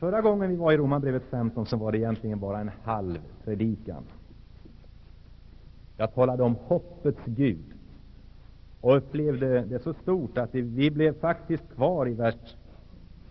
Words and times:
Förra 0.00 0.20
gången 0.20 0.50
vi 0.50 0.56
var 0.56 0.72
i 0.72 0.76
Romarbrevet 0.76 1.22
15 1.30 1.66
så 1.66 1.76
var 1.76 1.92
det 1.92 1.98
egentligen 1.98 2.40
bara 2.40 2.60
en 2.60 2.70
halv 2.84 3.18
predikan. 3.44 4.02
Jag 5.96 6.14
talade 6.14 6.42
om 6.42 6.56
hoppets 6.66 7.20
Gud 7.24 7.64
och 8.80 8.96
upplevde 8.96 9.60
det 9.60 9.82
så 9.82 9.94
stort 9.94 10.38
att 10.38 10.54
vi 10.54 10.90
blev 10.90 11.20
faktiskt 11.20 11.74
kvar 11.74 12.08
i 12.08 12.14
vers 12.14 12.56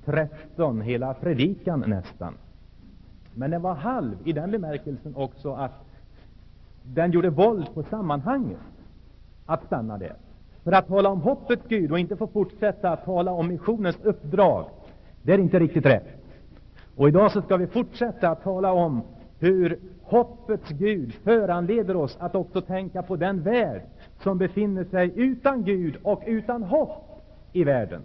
13 0.06 0.82
hela 0.82 1.14
predikan 1.14 1.84
nästan. 1.88 2.34
Men 3.34 3.52
den 3.52 3.62
var 3.62 3.74
halv 3.74 4.16
i 4.26 4.34
den 4.34 4.52
bemärkelsen 4.52 5.16
också 5.16 5.54
att 5.54 5.86
den 6.84 7.12
gjorde 7.12 7.30
våld 7.30 7.74
på 7.74 7.84
sammanhanget 7.84 8.60
att 9.46 9.66
stanna 9.66 9.98
där. 9.98 10.16
För 10.64 10.72
att 10.72 10.88
tala 10.88 11.10
om 11.10 11.22
hoppets 11.22 11.64
Gud 11.68 11.92
och 11.92 12.00
inte 12.00 12.16
få 12.16 12.28
fortsätta 12.28 12.90
att 12.90 13.06
tala 13.06 13.32
om 13.32 13.48
missionens 13.48 13.98
uppdrag, 14.04 14.66
det 15.22 15.34
är 15.34 15.38
inte 15.38 15.60
riktigt 15.60 15.86
rätt. 15.86 16.25
Och 16.96 17.08
idag 17.08 17.32
så 17.32 17.42
ska 17.42 17.58
vi 17.58 17.68
fortsätta 17.68 18.30
att 18.30 18.44
tala 18.44 18.72
om 18.72 19.02
hur 19.40 19.80
hoppets 20.04 20.70
Gud 20.70 21.14
föranleder 21.14 21.96
oss 21.96 22.18
att 22.20 22.36
också 22.36 22.62
tänka 22.62 23.02
på 23.02 23.16
den 23.16 23.42
värld 23.42 23.82
som 24.24 24.38
befinner 24.38 24.84
sig 24.84 25.12
utan 25.16 25.64
Gud 25.64 25.98
och 26.04 26.24
utan 26.26 26.64
hopp 26.64 27.24
i 27.54 27.64
världen. 27.64 28.02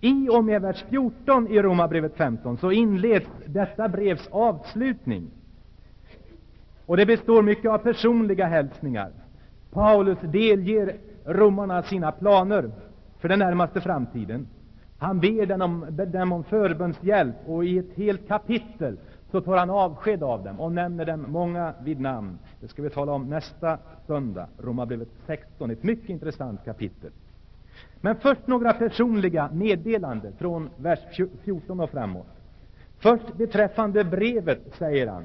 I 0.00 0.28
och 0.28 0.44
med 0.44 0.62
vers 0.62 0.84
14 0.88 1.48
i 1.48 1.62
Romarbrevet 1.62 2.16
15 2.16 2.58
så 2.58 2.72
inleds 2.72 3.26
detta 3.46 3.88
brevs 3.88 4.28
avslutning. 4.30 5.30
Och 6.86 6.96
det 6.96 7.06
består 7.06 7.42
mycket 7.42 7.70
av 7.70 7.78
personliga 7.78 8.46
hälsningar. 8.46 9.10
Paulus 9.70 10.18
delger 10.20 10.96
romarna 11.24 11.82
sina 11.82 12.12
planer 12.12 12.70
för 13.18 13.28
den 13.28 13.38
närmaste 13.38 13.80
framtiden. 13.80 14.46
Han 14.98 15.20
ber 15.20 15.46
dem 15.46 15.62
om, 15.62 15.86
dem 16.12 16.32
om 16.32 16.44
förbönshjälp 16.44 17.36
och 17.46 17.64
i 17.64 17.78
ett 17.78 17.94
helt 17.96 18.28
kapitel 18.28 18.96
så 19.30 19.40
tar 19.40 19.56
han 19.56 19.70
avsked 19.70 20.22
av 20.22 20.44
dem 20.44 20.60
och 20.60 20.72
nämner 20.72 21.04
dem 21.04 21.24
många 21.28 21.74
vid 21.84 22.00
namn. 22.00 22.38
Det 22.60 22.68
ska 22.68 22.82
vi 22.82 22.90
tala 22.90 23.12
om 23.12 23.30
nästa 23.30 23.78
söndag, 24.06 24.46
Romarbrevet 24.58 25.08
16, 25.26 25.70
ett 25.70 25.82
mycket 25.82 26.10
intressant 26.10 26.64
kapitel. 26.64 27.10
Men 28.00 28.16
först 28.16 28.46
några 28.46 28.72
personliga 28.72 29.48
meddelanden 29.52 30.32
från 30.38 30.70
vers 30.76 30.98
14 31.44 31.80
och 31.80 31.90
framåt. 31.90 32.26
Först 32.98 33.36
beträffande 33.36 34.04
brevet 34.04 34.74
säger 34.78 35.06
han 35.06 35.22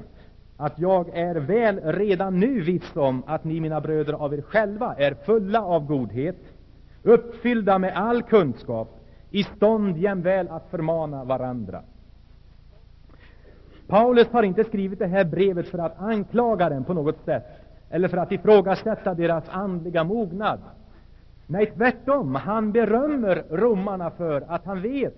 att 0.56 0.78
jag 0.78 1.08
är 1.08 1.34
väl 1.34 1.80
redan 1.80 2.40
nu 2.40 2.60
viss 2.60 2.96
om 2.96 3.22
att 3.26 3.44
ni, 3.44 3.60
mina 3.60 3.80
bröder, 3.80 4.12
av 4.12 4.34
er 4.34 4.42
själva 4.42 4.94
är 4.94 5.14
fulla 5.14 5.62
av 5.62 5.86
godhet, 5.86 6.38
uppfyllda 7.02 7.78
med 7.78 7.96
all 7.96 8.22
kunskap, 8.22 9.01
i 9.32 9.44
stånd 9.44 9.98
jämväl 9.98 10.48
att 10.48 10.70
förmana 10.70 11.24
varandra. 11.24 11.82
Paulus 13.86 14.28
har 14.28 14.42
inte 14.42 14.64
skrivit 14.64 14.98
det 14.98 15.06
här 15.06 15.24
brevet 15.24 15.68
för 15.68 15.78
att 15.78 15.98
anklaga 15.98 16.68
dem 16.68 16.84
på 16.84 16.94
något 16.94 17.24
sätt, 17.24 17.44
eller 17.90 18.08
för 18.08 18.16
att 18.16 18.32
ifrågasätta 18.32 19.14
deras 19.14 19.44
andliga 19.48 20.04
mognad. 20.04 20.60
Nej, 21.46 21.72
tvärtom. 21.76 22.34
Han 22.34 22.72
berömmer 22.72 23.44
romarna 23.50 24.10
för 24.10 24.44
att 24.48 24.64
han 24.64 24.82
vet 24.82 25.14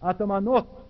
att 0.00 0.18
de 0.18 0.30
har 0.30 0.40
nått 0.40 0.88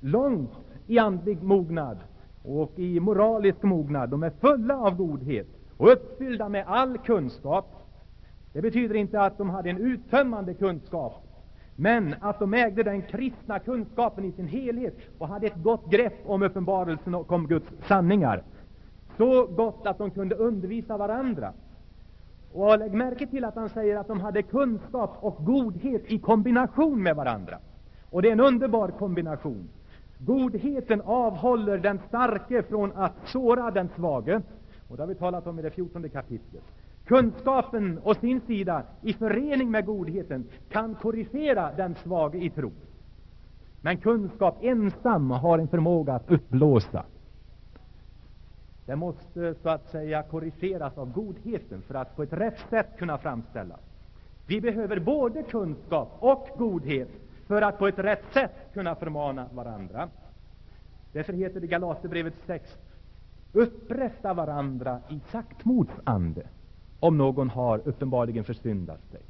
långt 0.00 0.52
i 0.86 0.98
andlig 0.98 1.42
mognad 1.42 1.98
och 2.44 2.72
i 2.76 3.00
moralisk 3.00 3.62
mognad. 3.62 4.10
De 4.10 4.22
är 4.22 4.30
fulla 4.30 4.76
av 4.76 4.96
godhet 4.96 5.46
och 5.76 5.92
uppfyllda 5.92 6.48
med 6.48 6.64
all 6.66 6.98
kunskap. 6.98 7.66
Det 8.52 8.62
betyder 8.62 8.94
inte 8.94 9.20
att 9.20 9.38
de 9.38 9.50
hade 9.50 9.70
en 9.70 9.78
uttömmande 9.78 10.54
kunskap, 10.54 11.27
men 11.80 12.14
att 12.20 12.38
de 12.38 12.54
ägde 12.54 12.82
den 12.82 13.02
kristna 13.02 13.58
kunskapen 13.58 14.24
i 14.24 14.32
sin 14.32 14.48
helhet 14.48 14.96
och 15.18 15.28
hade 15.28 15.46
ett 15.46 15.62
gott 15.62 15.90
grepp 15.90 16.22
om 16.26 16.42
uppenbarelsen 16.42 17.14
och 17.14 17.32
om 17.32 17.46
Guds 17.46 17.68
sanningar. 17.88 18.42
Så 19.16 19.46
gott 19.46 19.86
att 19.86 19.98
de 19.98 20.10
kunde 20.10 20.34
undervisa 20.34 20.96
varandra. 20.96 21.52
Och 22.52 22.78
lägg 22.78 22.92
märke 22.92 23.26
till 23.26 23.44
att 23.44 23.54
han 23.54 23.68
säger 23.68 23.96
att 23.96 24.06
de 24.06 24.20
hade 24.20 24.42
kunskap 24.42 25.16
och 25.20 25.44
godhet 25.44 26.02
i 26.06 26.18
kombination 26.18 27.02
med 27.02 27.16
varandra. 27.16 27.58
Och 28.10 28.22
det 28.22 28.28
är 28.28 28.32
en 28.32 28.40
underbar 28.40 28.88
kombination. 28.88 29.68
Godheten 30.18 31.02
avhåller 31.04 31.78
den 31.78 32.00
starke 32.08 32.62
från 32.62 32.92
att 32.92 33.14
såra 33.24 33.70
den 33.70 33.88
svage. 33.96 34.42
Och 34.88 34.96
det 34.96 35.02
har 35.02 35.08
vi 35.08 35.14
talat 35.14 35.46
om 35.46 35.58
i 35.58 35.62
det 35.62 35.70
fjortonde 35.70 36.08
kapitlet. 36.08 36.64
Kunskapen 37.08 38.00
å 38.04 38.14
sin 38.14 38.40
sida, 38.40 38.82
i 39.02 39.12
förening 39.12 39.70
med 39.70 39.86
godheten, 39.86 40.44
kan 40.68 40.94
korrigera 40.94 41.72
den 41.76 41.94
svage 41.94 42.38
i 42.38 42.50
tro. 42.50 42.70
Men 43.80 43.96
kunskap 43.96 44.58
ensam 44.62 45.30
har 45.30 45.58
en 45.58 45.68
förmåga 45.68 46.14
att 46.14 46.30
uppblåsa. 46.30 47.04
Den 48.86 48.98
måste 48.98 49.54
så 49.62 49.68
att 49.68 49.90
säga 49.90 50.22
korrigeras 50.22 50.98
av 50.98 51.12
godheten 51.12 51.82
för 51.82 51.94
att 51.94 52.16
på 52.16 52.22
ett 52.22 52.32
rätt 52.32 52.58
sätt 52.70 52.88
kunna 52.98 53.18
framställas. 53.18 53.80
Vi 54.46 54.60
behöver 54.60 55.00
både 55.00 55.42
kunskap 55.42 56.16
och 56.18 56.48
godhet 56.58 57.08
för 57.46 57.62
att 57.62 57.78
på 57.78 57.88
ett 57.88 57.98
rätt 57.98 58.24
sätt 58.32 58.54
kunna 58.74 58.94
förmana 58.94 59.46
varandra. 59.54 60.08
Därför 61.12 61.32
heter 61.32 61.60
det 61.60 61.66
i 61.66 61.68
Galaterbrevet 61.68 62.34
6 62.46 62.76
Upprätta 63.52 64.34
varandra 64.34 65.00
i 65.08 65.20
saktmods 65.32 65.92
ande 66.04 66.42
om 67.00 67.18
någon 67.18 67.50
har 67.50 67.80
uppenbarligen 67.84 68.44
försyndat 68.44 69.00
sig. 69.10 69.20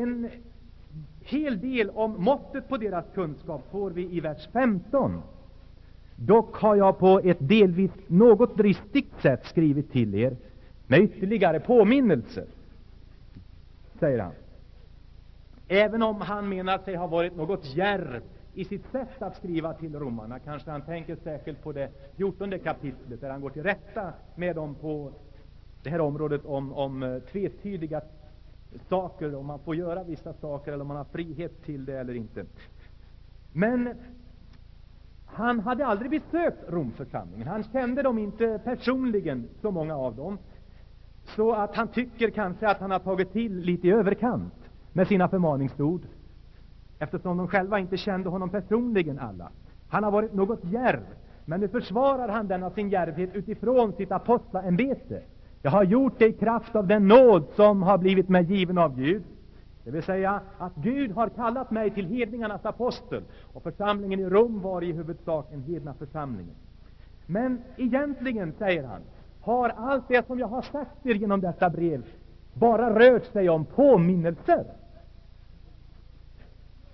En 0.00 0.30
hel 1.22 1.60
del 1.60 1.90
om 1.90 2.24
måttet 2.24 2.68
på 2.68 2.76
deras 2.76 3.04
kunskap 3.14 3.62
får 3.70 3.90
vi 3.90 4.16
i 4.16 4.20
vers 4.20 4.48
15. 4.52 5.22
Dock 6.16 6.56
har 6.56 6.76
jag 6.76 6.98
på 6.98 7.20
ett 7.24 7.38
delvis 7.40 7.90
något 8.06 8.56
dristigt 8.56 9.22
sätt 9.22 9.46
skrivit 9.46 9.92
till 9.92 10.14
er 10.14 10.36
med 10.86 11.00
ytterligare 11.00 11.60
påminnelser, 11.60 12.46
säger 13.98 14.18
han. 14.18 14.32
Även 15.68 16.02
om 16.02 16.20
han 16.20 16.48
menar 16.48 16.78
sig 16.78 16.96
ha 16.96 17.06
varit 17.06 17.36
något 17.36 17.76
djärv 17.76 18.22
i 18.54 18.64
sitt 18.64 18.90
sätt 18.92 19.22
att 19.22 19.36
skriva 19.36 19.74
till 19.74 19.98
romarna. 19.98 20.38
Kanske 20.38 20.70
han 20.70 20.82
tänker 20.82 21.16
särskilt 21.16 21.62
på 21.62 21.72
det 21.72 21.90
fjortonde 22.16 22.58
kapitlet, 22.58 23.20
där 23.20 23.30
han 23.30 23.40
går 23.40 23.50
till 23.50 23.62
rätta 23.62 24.12
med 24.34 24.56
dem 24.56 24.74
på 24.74 25.12
det 25.82 25.90
här 25.90 26.00
området 26.00 26.44
om, 26.44 26.72
om 26.72 27.02
eh, 27.02 27.18
tvetydiga 27.18 28.00
saker, 28.88 29.34
om 29.34 29.46
man 29.46 29.58
får 29.58 29.76
göra 29.76 30.04
vissa 30.04 30.32
saker 30.32 30.72
eller 30.72 30.82
om 30.82 30.88
man 30.88 30.96
har 30.96 31.04
frihet 31.04 31.64
till 31.64 31.84
det 31.84 31.98
eller 31.98 32.14
inte. 32.14 32.46
Men 33.52 33.94
han 35.26 35.60
hade 35.60 35.86
aldrig 35.86 36.10
besökt 36.10 36.58
Romförsamlingen. 36.68 37.48
Han 37.48 37.64
kände 37.64 38.02
dem 38.02 38.18
inte 38.18 38.60
personligen, 38.64 39.48
så 39.60 39.70
många 39.70 39.96
av 39.96 40.16
dem. 40.16 40.38
Så 41.36 41.52
att 41.52 41.76
han 41.76 41.88
tycker 41.88 42.30
kanske 42.30 42.68
att 42.68 42.80
han 42.80 42.90
har 42.90 42.98
tagit 42.98 43.32
till 43.32 43.56
lite 43.56 43.88
i 43.88 43.90
överkant 43.90 44.54
med 44.92 45.08
sina 45.08 45.28
förmaningsord 45.28 46.02
eftersom 47.00 47.36
de 47.36 47.48
själva 47.48 47.78
inte 47.78 47.96
kände 47.96 48.28
honom 48.28 48.50
personligen 48.50 49.18
alla. 49.18 49.50
Han 49.88 50.04
har 50.04 50.10
varit 50.10 50.34
något 50.34 50.60
djärv, 50.62 51.04
men 51.44 51.60
nu 51.60 51.68
försvarar 51.68 52.28
han 52.28 52.48
denna 52.48 52.70
sin 52.70 52.90
djärvhet 52.90 53.34
utifrån 53.34 53.92
sitt 53.92 54.12
apostlaämbete. 54.12 55.22
Jag 55.62 55.70
har 55.70 55.84
gjort 55.84 56.18
det 56.18 56.26
i 56.26 56.32
kraft 56.32 56.76
av 56.76 56.86
den 56.86 57.08
nåd 57.08 57.44
som 57.56 57.82
har 57.82 57.98
blivit 57.98 58.28
mig 58.28 58.44
given 58.44 58.78
av 58.78 58.96
Gud. 58.96 59.22
Det 59.84 59.90
vill 59.90 60.02
säga 60.02 60.40
att 60.58 60.74
Gud 60.74 61.12
har 61.12 61.28
kallat 61.28 61.70
mig 61.70 61.90
till 61.90 62.06
hedningarnas 62.06 62.64
apostel, 62.64 63.22
och 63.52 63.62
församlingen 63.62 64.20
i 64.20 64.24
Rom 64.24 64.60
var 64.60 64.82
i 64.82 64.92
huvudsak 64.92 65.46
en 65.52 65.62
hedna 65.62 65.94
församling. 65.94 66.46
Men 67.26 67.62
egentligen, 67.76 68.52
säger 68.58 68.84
han, 68.84 69.00
har 69.40 69.68
allt 69.68 70.08
det 70.08 70.26
som 70.26 70.38
jag 70.38 70.46
har 70.46 70.62
sagt 70.62 71.06
er 71.06 71.14
genom 71.14 71.40
detta 71.40 71.70
brev 71.70 72.04
bara 72.54 72.98
rört 72.98 73.24
sig 73.32 73.48
om 73.48 73.64
påminnelser. 73.64 74.64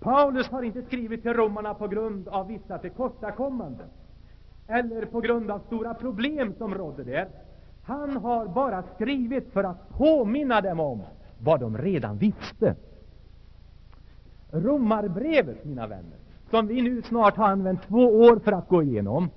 Paulus 0.00 0.48
har 0.48 0.62
inte 0.62 0.82
skrivit 0.82 1.22
till 1.22 1.34
romarna 1.34 1.74
på 1.74 1.88
grund 1.88 2.28
av 2.28 2.46
vissa 2.46 2.78
tillkortakommanden 2.78 3.86
eller 4.66 5.04
på 5.04 5.20
grund 5.20 5.50
av 5.50 5.58
stora 5.58 5.94
problem 5.94 6.54
som 6.58 6.74
rådde 6.74 7.04
där. 7.04 7.28
Han 7.82 8.16
har 8.16 8.46
bara 8.46 8.82
skrivit 8.94 9.52
för 9.52 9.64
att 9.64 9.88
påminna 9.88 10.60
dem 10.60 10.80
om 10.80 11.02
vad 11.38 11.60
de 11.60 11.78
redan 11.78 12.18
visste. 12.18 12.74
Romarbrevet, 14.50 15.64
mina 15.64 15.86
vänner, 15.86 16.18
som 16.50 16.66
vi 16.66 16.82
nu 16.82 17.02
snart 17.02 17.36
har 17.36 17.48
använt 17.48 17.82
två 17.82 18.06
år 18.06 18.38
för 18.38 18.52
att 18.52 18.68
gå 18.68 18.82
igenom, 18.82 19.30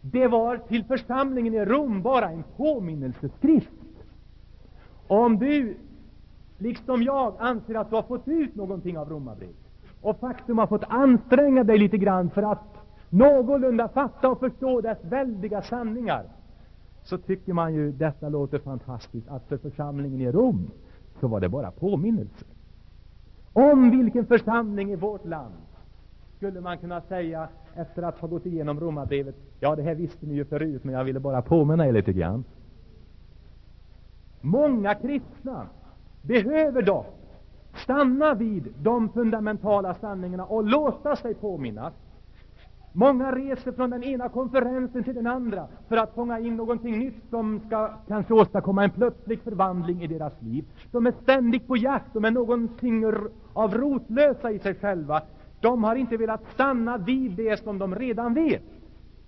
det 0.00 0.26
var 0.26 0.56
till 0.56 0.84
församlingen 0.84 1.54
i 1.54 1.64
Rom 1.64 2.02
bara 2.02 2.30
en 2.30 2.44
påminnelseskrift. 2.56 3.70
Om 5.08 5.38
du 5.38 5.76
liksom 6.58 7.02
jag 7.02 7.34
anser 7.38 7.74
att 7.74 7.90
du 7.90 7.96
har 7.96 8.02
fått 8.02 8.28
ut 8.28 8.54
någonting 8.54 8.98
av 8.98 9.08
Romarbrevet 9.08 9.56
och 10.00 10.20
faktum 10.20 10.58
har 10.58 10.66
fått 10.66 10.84
anstränga 10.88 11.64
dig 11.64 11.78
litet 11.78 12.00
grann 12.00 12.30
för 12.30 12.42
att 12.42 12.76
någorlunda 13.10 13.88
fatta 13.88 14.28
och 14.28 14.40
förstå 14.40 14.80
dess 14.80 14.98
väldiga 15.04 15.62
sanningar, 15.62 16.24
så 17.02 17.18
tycker 17.18 17.52
man 17.52 17.74
ju 17.74 17.92
detta 17.92 18.28
låter 18.28 18.58
fantastiskt, 18.58 19.28
att 19.28 19.48
för 19.48 19.56
församlingen 19.56 20.20
i 20.20 20.32
Rom 20.32 20.70
så 21.20 21.28
var 21.28 21.40
det 21.40 21.48
bara 21.48 21.70
påminnelser. 21.70 22.48
Om 23.52 23.90
vilken 23.90 24.26
församling 24.26 24.92
i 24.92 24.96
vårt 24.96 25.24
land 25.24 25.54
skulle 26.36 26.60
man 26.60 26.78
kunna 26.78 27.00
säga 27.00 27.48
efter 27.74 28.02
att 28.02 28.18
ha 28.18 28.28
gått 28.28 28.46
igenom 28.46 28.80
Romarbrevet, 28.80 29.34
ja, 29.60 29.76
det 29.76 29.82
här 29.82 29.94
visste 29.94 30.26
ni 30.26 30.34
ju 30.34 30.44
förut, 30.44 30.84
men 30.84 30.94
jag 30.94 31.04
ville 31.04 31.20
bara 31.20 31.42
påminna 31.42 31.86
er 31.86 31.92
lite 31.92 32.12
grann. 32.12 32.44
Många 34.40 34.94
kristna 34.94 35.66
behöver 36.26 36.82
dock 36.82 37.06
stanna 37.74 38.34
vid 38.34 38.74
de 38.82 39.08
fundamentala 39.08 39.94
sanningarna 39.94 40.44
och 40.44 40.64
låta 40.64 41.16
sig 41.16 41.34
påminnas. 41.34 41.94
Många 42.92 43.32
reser 43.32 43.72
från 43.72 43.90
den 43.90 44.04
ena 44.04 44.28
konferensen 44.28 45.04
till 45.04 45.14
den 45.14 45.26
andra 45.26 45.66
för 45.88 45.96
att 45.96 46.14
fånga 46.14 46.38
in 46.38 46.56
någonting 46.56 46.98
nytt 46.98 47.30
som 47.30 47.60
ska 47.66 47.90
kanske 48.08 48.34
åstadkomma 48.34 48.84
en 48.84 48.90
plötslig 48.90 49.40
förvandling 49.42 50.02
i 50.02 50.06
deras 50.06 50.32
liv. 50.42 50.64
De 50.92 51.06
är 51.06 51.12
ständigt 51.22 51.66
på 51.66 51.76
jakt, 51.76 52.12
de 52.12 52.24
är 52.24 52.30
någonting 52.30 53.04
av 53.52 53.74
rotlösa 53.74 54.50
i 54.50 54.58
sig 54.58 54.74
själva. 54.74 55.22
De 55.60 55.84
har 55.84 55.96
inte 55.96 56.16
velat 56.16 56.42
stanna 56.54 56.98
vid 56.98 57.30
det 57.30 57.64
som 57.64 57.78
de 57.78 57.94
redan 57.94 58.34
vet, 58.34 58.62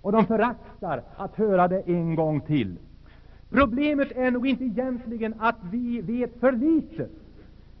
och 0.01 0.11
de 0.11 0.25
föraktar 0.25 1.03
att 1.15 1.35
höra 1.35 1.67
det 1.67 1.81
en 1.81 2.15
gång 2.15 2.41
till. 2.41 2.77
Problemet 3.49 4.11
är 4.11 4.31
nog 4.31 4.47
inte 4.47 4.63
egentligen 4.63 5.33
att 5.39 5.55
vi 5.71 6.01
vet 6.01 6.39
för 6.39 6.51
litet, 6.51 7.11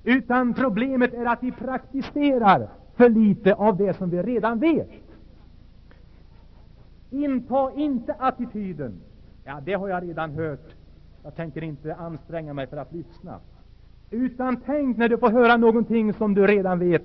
utan 0.03 0.53
problemet 0.53 1.13
är 1.13 1.25
att 1.25 1.43
vi 1.43 1.51
praktiserar 1.51 2.69
för 2.95 3.09
litet 3.09 3.57
av 3.57 3.77
det 3.77 3.93
som 3.97 4.09
vi 4.09 4.21
redan 4.21 4.59
vet. 4.59 4.89
Inta 7.09 7.71
inte 7.75 8.13
attityden 8.13 9.01
”ja, 9.45 9.61
det 9.65 9.73
har 9.73 9.87
jag 9.87 10.03
redan 10.03 10.31
hört, 10.31 10.75
jag 11.23 11.35
tänker 11.35 11.63
inte 11.63 11.95
anstränga 11.95 12.53
mig 12.53 12.67
för 12.67 12.77
att 12.77 12.93
lyssna”, 12.93 13.39
utan 14.11 14.57
tänk 14.65 14.97
när 14.97 15.09
du 15.09 15.17
får 15.17 15.29
höra 15.29 15.57
någonting 15.57 16.13
som 16.13 16.33
du 16.33 16.47
redan 16.47 16.79
vet, 16.79 17.03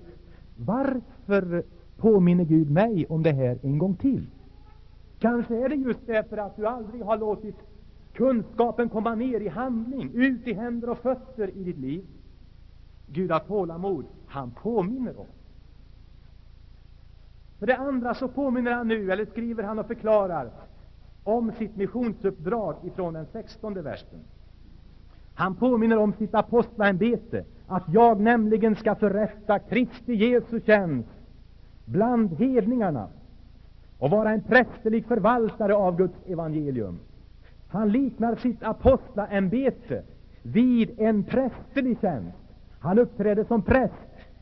varför 0.56 1.62
påminner 1.96 2.44
Gud 2.44 2.70
mig 2.70 3.06
om 3.08 3.22
det 3.22 3.32
här 3.32 3.58
en 3.62 3.78
gång 3.78 3.96
till? 3.96 4.26
Kanske 5.19 5.64
är 5.64 5.69
det 5.69 5.75
just 5.75 6.06
därför 6.06 6.37
att 6.37 6.56
du 6.56 6.67
aldrig 6.67 7.02
har 7.02 7.19
låtit 7.19 7.56
kunskapen 8.14 8.88
komma 8.88 9.14
ner 9.14 9.40
i 9.40 9.49
handling, 9.49 10.11
ut 10.14 10.46
i 10.46 10.52
händer 10.52 10.88
och 10.88 10.99
fötter 10.99 11.50
i 11.50 11.64
ditt 11.64 11.78
liv. 11.78 12.05
Gud 13.06 13.31
har 13.31 13.40
tålamod, 13.40 14.05
han 14.26 14.50
påminner 14.50 15.20
oss. 15.20 15.44
För 17.58 17.66
det 17.66 17.76
andra 17.76 18.14
så 18.14 18.28
påminner 18.28 18.72
han 18.72 18.88
nu, 18.88 19.12
eller 19.12 19.25
skriver 19.25 19.62
han 19.62 19.78
och 19.78 19.87
förklarar, 19.87 20.50
om 21.25 21.52
sitt 21.52 21.76
missionsuppdrag 21.76 22.76
ifrån 22.84 23.14
den 23.14 23.26
sextonde 23.26 23.82
versen. 23.82 24.20
Han 25.34 25.55
påminner 25.55 25.96
om 25.96 26.12
sitt 26.12 26.34
apostlaämbete, 26.34 27.44
att 27.67 27.84
jag 27.93 28.20
nämligen 28.20 28.76
ska 28.76 28.94
förrätta 28.94 29.58
Kristi 29.58 30.14
Jesu 30.14 30.60
tjänst 30.60 31.08
bland 31.84 32.32
hedningarna 32.38 33.08
och 33.99 34.10
vara 34.10 34.31
en 34.31 34.43
prästerlig 34.43 35.06
förvaltare 35.06 35.75
av 35.75 35.96
Guds 35.96 36.26
evangelium. 36.26 36.99
Han 37.74 37.88
liknar 37.88 38.36
sitt 38.36 38.62
apostlaämbete 38.62 40.02
vid 40.42 41.00
en 41.00 41.24
prästerlig 41.24 42.00
tjänst. 42.00 42.38
Han 42.78 42.98
uppträder 42.98 43.44
som 43.44 43.62
präst 43.62 43.94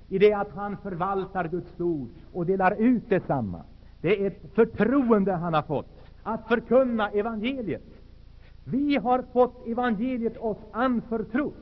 i 0.08 0.18
det 0.18 0.32
att 0.32 0.50
han 0.50 0.76
förvaltar 0.76 1.48
Guds 1.48 1.80
ord 1.80 2.08
och 2.32 2.46
delar 2.46 2.76
ut 2.78 3.08
detsamma. 3.08 3.62
Det 4.00 4.22
är 4.22 4.26
ett 4.26 4.54
förtroende 4.54 5.32
han 5.32 5.54
har 5.54 5.62
fått 5.62 6.02
att 6.22 6.48
förkunna 6.48 7.10
evangeliet. 7.10 7.82
Vi 8.64 8.96
har 8.96 9.22
fått 9.32 9.66
evangeliet 9.66 10.36
oss 10.36 10.58
anförtrott, 10.72 11.54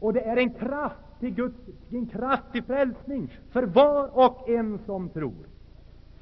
och 0.00 0.12
det 0.12 0.20
är 0.20 0.36
en 0.36 0.50
kraft 0.50 1.20
till 1.20 1.34
Guds, 1.34 1.58
en 1.90 2.06
kraft 2.06 2.52
till 2.52 2.62
frälsning 2.62 3.28
för 3.50 3.62
var 3.62 4.26
och 4.26 4.48
en 4.48 4.78
som 4.86 5.08
tror. 5.08 5.46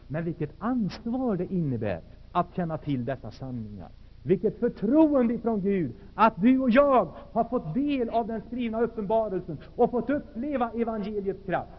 Men 0.08 0.24
vilket 0.24 0.50
ansvar 0.58 1.36
det 1.36 1.52
innebär 1.54 2.00
att 2.32 2.54
känna 2.56 2.78
till 2.78 3.04
dessa 3.04 3.30
sanningar. 3.30 3.88
Vilket 4.26 4.60
förtroende 4.60 5.38
från 5.38 5.60
Gud 5.60 5.92
att 6.14 6.42
du 6.42 6.58
och 6.58 6.70
jag 6.70 7.08
har 7.32 7.44
fått 7.44 7.74
del 7.74 8.08
av 8.08 8.26
den 8.26 8.42
skrivna 8.46 8.82
uppenbarelsen 8.82 9.58
och 9.76 9.90
fått 9.90 10.10
uppleva 10.10 10.70
evangeliets 10.70 11.46
kraft. 11.46 11.70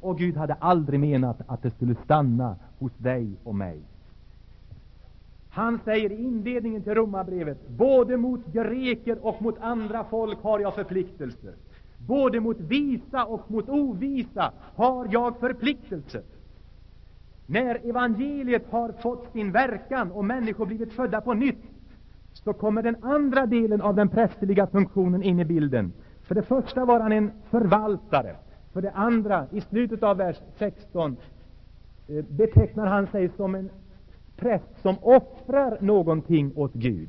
Och 0.00 0.18
Gud 0.18 0.36
hade 0.36 0.54
aldrig 0.54 1.00
menat 1.00 1.40
att 1.46 1.62
det 1.62 1.70
skulle 1.70 1.94
stanna 2.04 2.56
hos 2.78 2.92
dig 2.98 3.28
och 3.44 3.54
mig. 3.54 3.80
Han 5.50 5.80
säger 5.84 6.12
i 6.12 6.22
inledningen 6.24 6.82
till 6.82 6.94
Romarbrevet, 6.94 7.68
både 7.68 8.16
mot 8.16 8.46
greker 8.46 9.26
och 9.26 9.42
mot 9.42 9.58
andra 9.60 10.04
folk 10.04 10.42
har 10.42 10.60
jag 10.60 10.74
förpliktelser. 10.74 11.54
Både 12.06 12.40
mot 12.40 12.60
visa 12.60 13.24
och 13.24 13.50
mot 13.50 13.68
ovisa 13.68 14.52
har 14.74 15.08
jag 15.10 15.38
förpliktelser. 15.38 16.22
När 17.50 17.88
evangeliet 17.90 18.70
har 18.70 18.92
fått 18.92 19.32
sin 19.32 19.52
verkan 19.52 20.12
och 20.12 20.24
människor 20.24 20.66
blivit 20.66 20.92
födda 20.92 21.20
på 21.20 21.34
nytt, 21.34 21.62
så 22.32 22.52
kommer 22.52 22.82
den 22.82 22.96
andra 23.02 23.46
delen 23.46 23.80
av 23.80 23.94
den 23.94 24.08
prästerliga 24.08 24.66
funktionen 24.66 25.22
in 25.22 25.40
i 25.40 25.44
bilden. 25.44 25.92
För 26.22 26.34
det 26.34 26.42
första 26.42 26.84
var 26.84 27.00
han 27.00 27.12
en 27.12 27.30
förvaltare. 27.50 28.36
För 28.72 28.82
det 28.82 28.90
andra, 28.90 29.46
i 29.52 29.60
slutet 29.60 30.02
av 30.02 30.16
vers 30.16 30.36
16, 30.58 31.16
eh, 32.08 32.24
betecknar 32.28 32.86
han 32.86 33.06
sig 33.06 33.28
som 33.36 33.54
en 33.54 33.70
präst 34.36 34.82
som 34.82 34.96
offrar 35.02 35.78
någonting 35.80 36.52
åt 36.56 36.74
Gud, 36.74 37.08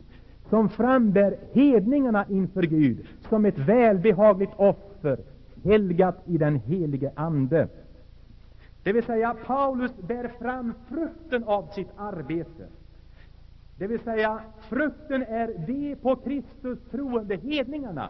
som 0.50 0.70
frambär 0.70 1.38
hedningarna 1.54 2.26
inför 2.30 2.62
Gud 2.62 3.08
som 3.30 3.46
ett 3.46 3.58
välbehagligt 3.58 4.54
offer, 4.56 5.20
helgat 5.64 6.22
i 6.26 6.38
den 6.38 6.56
helige 6.56 7.12
Ande. 7.16 7.68
Det 8.90 8.94
vill 8.94 9.04
säga, 9.04 9.36
Paulus 9.46 9.92
bär 9.98 10.28
fram 10.28 10.74
frukten 10.88 11.44
av 11.44 11.68
sitt 11.76 11.88
arbete. 11.98 12.68
Det 13.78 13.88
vill 13.88 14.00
säga, 14.00 14.40
frukten 14.60 15.24
är 15.24 15.54
de 15.68 15.96
på 15.96 16.16
Kristus 16.16 16.80
troende 16.92 17.36
hedningarna. 17.36 18.10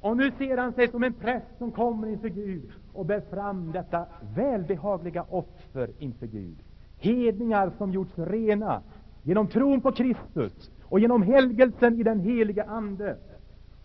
Och 0.00 0.16
nu 0.16 0.32
ser 0.38 0.56
han 0.56 0.72
sig 0.72 0.88
som 0.88 1.04
en 1.04 1.12
präst 1.12 1.58
som 1.58 1.72
kommer 1.72 2.08
inför 2.08 2.28
Gud 2.28 2.72
och 2.92 3.06
bär 3.06 3.20
fram 3.20 3.72
detta 3.72 4.06
välbehagliga 4.36 5.24
offer 5.30 5.90
inför 5.98 6.26
Gud. 6.26 6.56
Hedningar 6.98 7.72
som 7.78 7.92
gjorts 7.92 8.18
rena 8.18 8.82
genom 9.22 9.48
tron 9.48 9.80
på 9.80 9.92
Kristus 9.92 10.70
och 10.84 11.00
genom 11.00 11.22
helgelsen 11.22 12.00
i 12.00 12.02
den 12.02 12.20
helige 12.20 12.64
Ande. 12.64 13.16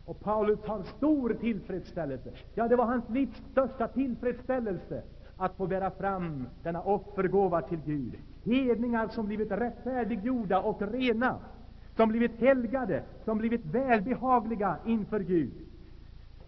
Och 0.05 0.19
Paulus 0.19 0.59
har 0.65 0.83
stor 0.83 1.33
tillfredsställelse. 1.33 2.31
Ja, 2.55 2.67
det 2.67 2.75
var 2.75 2.85
hans 2.85 3.09
livs 3.09 3.41
största 3.51 3.87
tillfredsställelse 3.87 5.03
att 5.37 5.55
få 5.55 5.67
bära 5.67 5.91
fram 5.91 6.47
denna 6.63 6.81
offergåva 6.81 7.61
till 7.61 7.79
Gud. 7.85 8.13
Hedningar 8.43 9.07
som 9.07 9.25
blivit 9.25 9.51
rättfärdiggjorda 9.51 10.59
och 10.59 10.81
rena, 10.81 11.35
som 11.95 12.09
blivit 12.09 12.39
helgade, 12.39 13.03
som 13.25 13.37
blivit 13.37 13.65
välbehagliga 13.65 14.75
inför 14.85 15.19
Gud. 15.19 15.53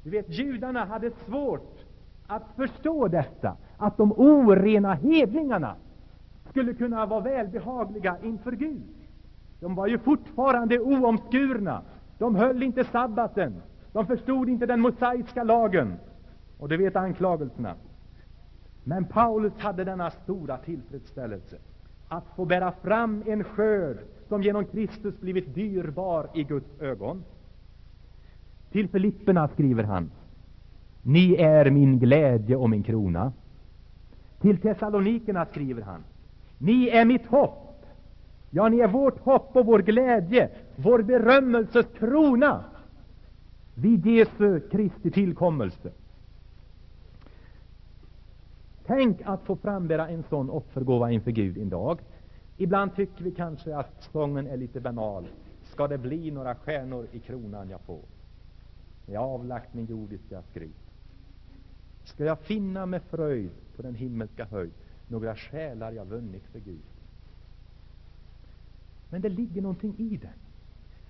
Du 0.04 0.10
vet, 0.10 0.30
judarna 0.30 0.86
hade 0.86 1.12
svårt 1.12 1.80
att 2.28 2.44
förstå 2.56 3.08
detta, 3.08 3.58
att 3.78 3.98
de 3.98 4.12
orena 4.12 4.94
hedningarna 4.94 5.76
skulle 6.50 6.74
kunna 6.74 7.06
vara 7.06 7.22
välbehagliga 7.22 8.18
inför 8.24 8.52
Gud. 8.52 8.84
De 9.60 9.76
var 9.76 9.88
ju 9.88 9.98
fortfarande 9.98 10.80
oomskurna. 10.80 11.82
De 12.18 12.36
höll 12.36 12.64
inte 12.64 12.84
sabbaten. 12.84 13.62
De 13.92 14.08
förstod 14.08 14.50
inte 14.50 14.66
den 14.66 14.80
mosaiska 14.80 15.44
lagen. 15.44 15.94
Och 16.60 16.70
du 16.70 16.78
vet 16.78 16.96
anklagelserna. 16.96 17.76
Men 18.84 19.06
Paulus 19.06 19.54
hade 19.58 19.84
denna 19.84 20.12
stora 20.12 20.58
tillfredsställelse 20.58 21.58
att 22.08 22.26
få 22.36 22.46
bära 22.46 22.72
fram 22.72 23.24
en 23.26 23.44
skörd 23.44 23.98
som 24.28 24.44
genom 24.44 24.66
Kristus 24.66 25.20
blivit 25.20 25.56
dyrbar 25.56 26.28
i 26.34 26.44
Guds 26.44 26.82
ögon. 26.82 27.24
Till 28.72 28.88
Filipperna 28.88 29.48
skriver 29.48 29.84
han 29.84 30.12
Ni 31.04 31.36
är 31.36 31.70
min 31.70 32.00
glädje 32.00 32.56
och 32.56 32.70
min 32.70 32.84
krona. 32.84 33.34
Till 34.42 34.58
Thessalonikerna 34.58 35.46
skriver 35.46 35.82
han 35.82 36.04
Ni 36.58 36.90
är 36.90 37.06
mitt 37.06 37.26
hopp. 37.26 37.86
Ja, 38.50 38.70
ni 38.70 38.80
är 38.80 38.88
vårt 38.88 39.20
hopp 39.20 39.56
och 39.56 39.66
vår 39.66 39.80
glädje, 39.80 40.50
vår 40.76 41.02
berömmelses 41.02 41.86
krona 41.98 42.64
vid 43.76 44.06
Jesu 44.06 44.60
Kristi 44.60 45.12
tillkommelse. 45.12 45.92
Tänk 48.90 49.22
att 49.26 49.44
få 49.44 49.56
frambära 49.56 50.10
en 50.10 50.24
sån 50.24 50.50
offergåva 50.50 51.12
inför 51.12 51.32
Gud 51.32 51.58
en 51.58 51.70
dag. 51.70 52.00
Ibland 52.58 52.96
tycker 52.96 53.24
vi 53.24 53.32
kanske 53.32 53.76
att 53.76 54.10
sången 54.12 54.48
är 54.48 54.58
litet 54.58 54.84
banal. 54.84 55.28
Ska 55.64 55.88
det 55.88 55.98
bli 55.98 56.32
några 56.32 56.56
stjärnor 56.56 57.08
i 57.12 57.20
kronan 57.20 57.70
jag 57.70 57.82
får? 57.82 58.02
Jag 59.06 59.20
har 59.20 59.28
avlagt 59.28 59.74
min 59.74 59.86
jordiska 59.86 60.42
skryt. 60.42 60.92
Ska 62.04 62.26
jag 62.26 62.40
finna 62.40 62.86
med 62.86 63.02
fröjd 63.02 63.52
på 63.76 63.82
den 63.82 63.96
himmelska 63.96 64.46
höjd 64.46 64.72
några 65.08 65.36
själar 65.36 65.92
jag 65.92 66.06
vunnit 66.06 66.44
för 66.52 66.60
Gud? 66.60 66.84
Men 69.10 69.22
det 69.22 69.30
ligger 69.30 69.62
någonting 69.62 69.96
i 69.98 70.18
det. 70.18 70.34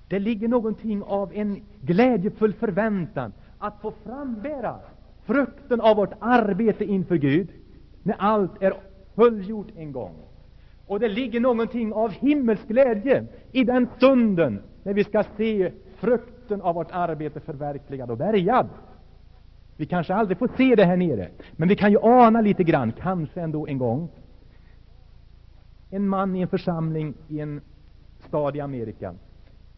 Det 0.08 0.20
ligger 0.20 0.48
någonting 0.48 1.04
av 1.04 1.34
en 1.34 1.62
glädjefull 1.82 2.54
förväntan 2.54 3.34
att 3.58 3.82
få 3.82 3.92
frambära 3.92 4.80
frukten 5.26 5.82
av 5.82 5.96
vårt 5.96 6.14
arbete 6.20 6.86
inför 6.86 7.16
Gud, 7.16 7.50
när 8.10 8.16
allt 8.20 8.62
är 8.62 8.74
fullgjort 9.16 9.68
en 9.76 9.92
gång. 9.92 10.16
Och 10.88 11.00
det 11.00 11.08
ligger 11.08 11.40
någonting 11.40 11.94
av 11.94 12.12
himmelsk 12.12 12.68
glädje 12.68 13.26
i 13.52 13.64
den 13.64 13.88
stunden 13.98 14.62
när 14.84 14.94
vi 14.94 15.04
ska 15.04 15.24
se 15.38 15.72
frukten 15.96 16.62
av 16.62 16.76
vårt 16.76 16.92
arbete 16.92 17.40
förverkligad 17.40 18.12
och 18.12 18.18
bärgad. 18.18 18.70
Vi 19.78 19.86
kanske 19.86 20.14
aldrig 20.14 20.38
får 20.38 20.50
se 20.58 20.76
det 20.76 20.86
här 20.86 20.98
nere, 20.98 21.28
men 21.52 21.68
vi 21.68 21.76
kan 21.76 21.92
ju 21.92 21.98
ana 22.02 22.42
lite 22.42 22.64
grann, 22.64 22.92
kanske 22.92 23.42
ändå 23.42 23.68
en 23.68 23.78
gång. 23.78 24.10
En 25.90 26.08
man 26.08 26.36
i 26.36 26.42
en 26.42 26.48
församling 26.48 27.14
i 27.28 27.40
en 27.40 27.62
stad 28.28 28.56
i 28.56 28.60
Amerika 28.60 29.16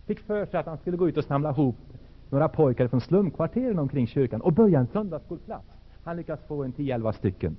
fick 0.06 0.20
för 0.20 0.46
sig 0.46 0.60
att 0.60 0.66
han 0.66 0.78
skulle 0.78 0.98
gå 0.98 1.10
ut 1.10 1.18
och 1.18 1.24
samla 1.24 1.50
ihop 1.50 1.78
några 2.30 2.50
pojkar 2.50 2.88
från 2.88 3.02
slumkvarteren 3.02 3.80
omkring 3.80 4.08
kyrkan 4.08 4.42
och 4.42 4.54
börja 4.54 4.80
en 4.80 4.88
söndagsskolklass. 4.88 5.66
Han 6.04 6.18
lyckades 6.18 6.48
få 6.48 6.64
en 6.64 6.74
10-11 6.74 7.12
stycken 7.12 7.58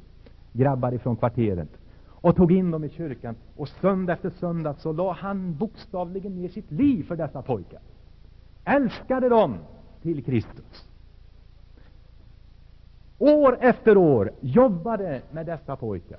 grabbar 0.52 0.94
ifrån 0.94 1.16
kvarteret 1.16 1.68
och 2.06 2.36
tog 2.36 2.52
in 2.52 2.70
dem 2.70 2.84
i 2.84 2.88
kyrkan. 2.88 3.34
Och 3.56 3.68
söndag 3.68 4.12
efter 4.12 4.30
söndag 4.30 4.74
så 4.78 4.92
la 4.92 5.12
han 5.12 5.56
bokstavligen 5.56 6.34
ner 6.34 6.48
sitt 6.48 6.70
liv 6.70 7.02
för 7.04 7.16
dessa 7.16 7.42
pojkar. 7.42 7.80
Älskade 8.64 9.28
dem 9.28 9.58
till 10.02 10.24
Kristus. 10.24 10.88
År 13.18 13.58
efter 13.60 13.96
år 13.96 14.30
jobbade 14.40 15.22
med 15.30 15.46
dessa 15.46 15.76
pojkar. 15.76 16.18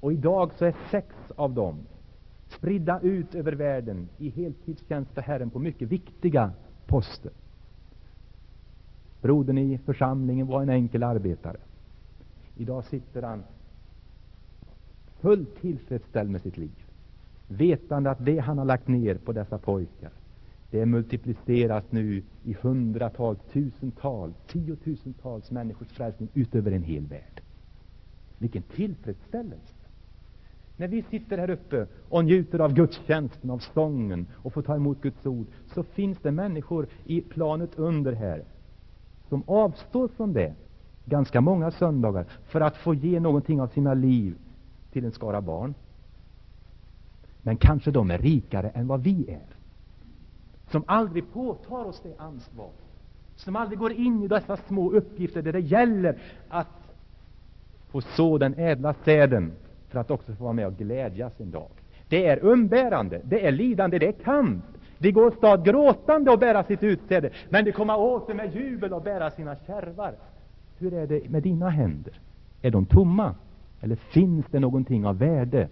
Och 0.00 0.12
idag 0.12 0.50
så 0.58 0.64
är 0.64 0.74
sex 0.90 1.14
av 1.36 1.52
dem 1.52 1.76
spridda 2.48 3.00
ut 3.00 3.34
över 3.34 3.52
världen 3.52 4.08
i 4.18 4.30
heltidstjänst 4.30 5.10
för 5.10 5.22
Herren 5.22 5.50
på 5.50 5.58
mycket 5.58 5.88
viktiga 5.88 6.52
poster. 6.86 7.32
Brodern 9.22 9.58
i 9.58 9.78
församlingen 9.78 10.46
var 10.46 10.62
en 10.62 10.68
enkel 10.68 11.02
arbetare. 11.02 11.56
Idag 12.60 12.84
sitter 12.84 13.22
han 13.22 13.44
fullt 15.20 15.60
tillfredsställd 15.60 16.30
med 16.30 16.42
sitt 16.42 16.56
liv, 16.56 16.84
vetande 17.48 18.10
att 18.10 18.24
det 18.24 18.38
han 18.38 18.58
har 18.58 18.64
lagt 18.64 18.88
ner 18.88 19.14
på 19.14 19.32
dessa 19.32 19.58
pojkar, 19.58 20.10
det 20.70 20.86
multipliceras 20.86 21.84
nu 21.90 22.22
i 22.44 22.56
hundratals, 22.60 23.38
tusentals, 23.52 24.34
tiotusentals 24.46 25.50
människors 25.50 25.88
frälsning 25.88 26.28
utöver 26.34 26.72
en 26.72 26.82
hel 26.82 27.06
värld. 27.06 27.40
Vilken 28.38 28.62
tillfredsställelse! 28.62 29.74
När 30.76 30.88
vi 30.88 31.02
sitter 31.02 31.38
här 31.38 31.50
uppe 31.50 31.86
och 32.08 32.24
njuter 32.24 32.58
av 32.58 32.74
gudstjänsten, 32.74 33.50
av 33.50 33.58
sången 33.58 34.26
och 34.32 34.52
får 34.52 34.62
ta 34.62 34.76
emot 34.76 35.00
Guds 35.00 35.26
ord, 35.26 35.46
så 35.74 35.82
finns 35.82 36.18
det 36.22 36.30
människor 36.30 36.86
i 37.04 37.20
planet 37.20 37.78
under 37.78 38.12
här 38.12 38.44
som 39.28 39.42
avstår 39.46 40.08
från 40.08 40.32
det 40.32 40.54
ganska 41.10 41.40
många 41.40 41.70
söndagar 41.70 42.24
för 42.46 42.60
att 42.60 42.76
få 42.76 42.94
ge 42.94 43.20
någonting 43.20 43.60
av 43.60 43.66
sina 43.66 43.94
liv 43.94 44.34
till 44.92 45.04
en 45.04 45.12
skara 45.12 45.40
barn. 45.40 45.74
Men 47.42 47.56
kanske 47.56 47.90
de 47.90 48.10
är 48.10 48.18
rikare 48.18 48.68
än 48.68 48.86
vad 48.86 49.02
vi 49.02 49.30
är, 49.30 49.46
som 50.70 50.84
aldrig 50.86 51.32
påtar 51.32 51.84
oss 51.84 52.00
det 52.02 52.14
ansvar, 52.18 52.70
som 53.36 53.56
aldrig 53.56 53.78
går 53.78 53.92
in 53.92 54.22
i 54.22 54.28
dessa 54.28 54.56
små 54.56 54.90
uppgifter 54.90 55.42
där 55.42 55.52
det 55.52 55.60
gäller 55.60 56.18
att 56.48 56.66
få 57.88 58.00
så 58.00 58.38
den 58.38 58.54
ädla 58.58 58.94
säden 58.94 59.52
för 59.88 59.98
att 59.98 60.10
också 60.10 60.34
få 60.34 60.44
vara 60.44 60.52
med 60.52 60.66
och 60.66 60.76
glädjas 60.76 61.40
en 61.40 61.50
dag. 61.50 61.68
Det 62.08 62.26
är 62.26 62.44
umbärande, 62.44 63.20
det 63.24 63.46
är 63.46 63.52
lidande, 63.52 63.98
det 63.98 64.08
är 64.08 64.12
kamp. 64.12 64.64
Det 64.98 65.12
går 65.12 65.30
stad 65.30 65.64
gråtande 65.64 66.30
och 66.30 66.38
bära 66.38 66.64
sitt 66.64 66.82
utsäde, 66.82 67.30
men 67.48 67.64
det 67.64 67.72
kommer 67.72 67.98
åter 67.98 68.34
med 68.34 68.54
jubel 68.54 68.92
och 68.92 69.02
bära 69.02 69.30
sina 69.30 69.56
kärvar. 69.66 70.14
Hur 70.80 70.94
är 70.94 71.06
det 71.06 71.30
med 71.30 71.42
dina 71.42 71.68
händer? 71.68 72.20
Är 72.62 72.70
de 72.70 72.86
tomma? 72.86 73.34
Eller 73.80 73.96
finns 73.96 74.46
det 74.50 74.60
någonting 74.60 75.06
av 75.06 75.18
värde 75.18 75.68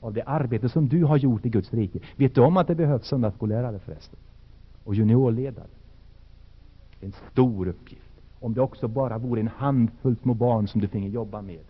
av 0.00 0.12
det 0.12 0.22
arbete 0.22 0.68
som 0.68 0.88
du 0.88 1.04
har 1.04 1.16
gjort 1.16 1.46
i 1.46 1.48
Guds 1.48 1.74
rike? 1.74 1.98
Vet 2.16 2.34
du 2.34 2.40
om 2.40 2.56
att 2.56 2.66
det 2.66 2.74
behövs 2.74 3.06
söndagsskollärare 3.06 3.78
förresten? 3.78 4.18
Och 4.84 4.94
juniorledare? 4.94 5.66
En 7.00 7.12
stor 7.32 7.68
uppgift. 7.68 8.20
Om 8.40 8.54
det 8.54 8.60
också 8.60 8.88
bara 8.88 9.18
vore 9.18 9.40
en 9.40 9.48
handfull 9.48 10.16
små 10.16 10.34
barn 10.34 10.68
som 10.68 10.80
du 10.80 10.88
finge 10.88 11.08
jobba 11.08 11.42
med. 11.42 11.64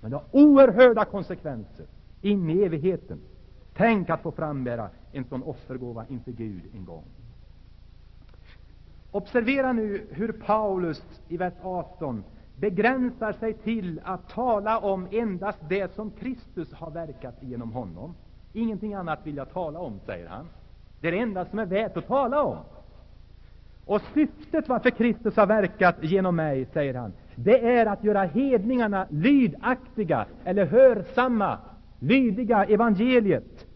Men 0.00 0.10
det 0.10 0.16
har 0.16 0.24
oerhörda 0.30 1.04
konsekvenser 1.04 1.86
in 2.22 2.50
i 2.50 2.62
evigheten. 2.62 3.18
Tänk 3.76 4.10
att 4.10 4.22
få 4.22 4.30
frambära 4.30 4.88
en 5.12 5.24
sån 5.24 5.42
offergåva 5.42 6.04
inför 6.08 6.32
Gud 6.32 6.62
en 6.74 6.84
gång. 6.84 7.04
Observera 9.10 9.72
nu 9.72 10.06
hur 10.10 10.32
Paulus 10.32 11.02
i 11.28 11.36
vers 11.36 11.54
18 11.62 12.24
begränsar 12.56 13.32
sig 13.32 13.54
till 13.54 14.00
att 14.04 14.28
tala 14.28 14.78
om 14.78 15.06
endast 15.10 15.58
det 15.68 15.94
som 15.94 16.10
Kristus 16.10 16.72
har 16.72 16.90
verkat 16.90 17.34
genom 17.40 17.72
honom. 17.72 18.14
Ingenting 18.52 18.94
annat 18.94 19.26
vill 19.26 19.36
jag 19.36 19.52
tala 19.52 19.78
om, 19.78 20.00
säger 20.06 20.28
han. 20.28 20.48
Det 21.00 21.08
är 21.08 21.12
det 21.12 21.18
enda 21.18 21.44
som 21.44 21.58
är 21.58 21.66
värt 21.66 21.96
att 21.96 22.06
tala 22.06 22.42
om. 22.42 22.56
Och 23.84 24.02
syftet 24.14 24.68
varför 24.68 24.90
Kristus 24.90 25.36
har 25.36 25.46
verkat 25.46 25.96
genom 26.00 26.36
mig, 26.36 26.66
säger 26.72 26.94
han, 26.94 27.12
det 27.34 27.66
är 27.76 27.86
att 27.86 28.04
göra 28.04 28.24
hedningarna 28.24 29.06
lydaktiga 29.10 30.26
eller 30.44 30.66
hörsamma, 30.66 31.58
lydiga 31.98 32.64
evangeliet. 32.64 33.67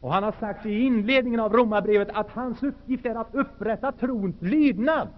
Och 0.00 0.12
han 0.12 0.22
har 0.22 0.32
sagt 0.32 0.66
i 0.66 0.80
inledningen 0.80 1.40
av 1.40 1.52
Romarbrevet 1.52 2.08
att 2.12 2.30
hans 2.30 2.62
uppgift 2.62 3.06
är 3.06 3.14
att 3.14 3.34
upprätta 3.34 3.92
trons 3.92 4.42
lydnad. 4.42 5.08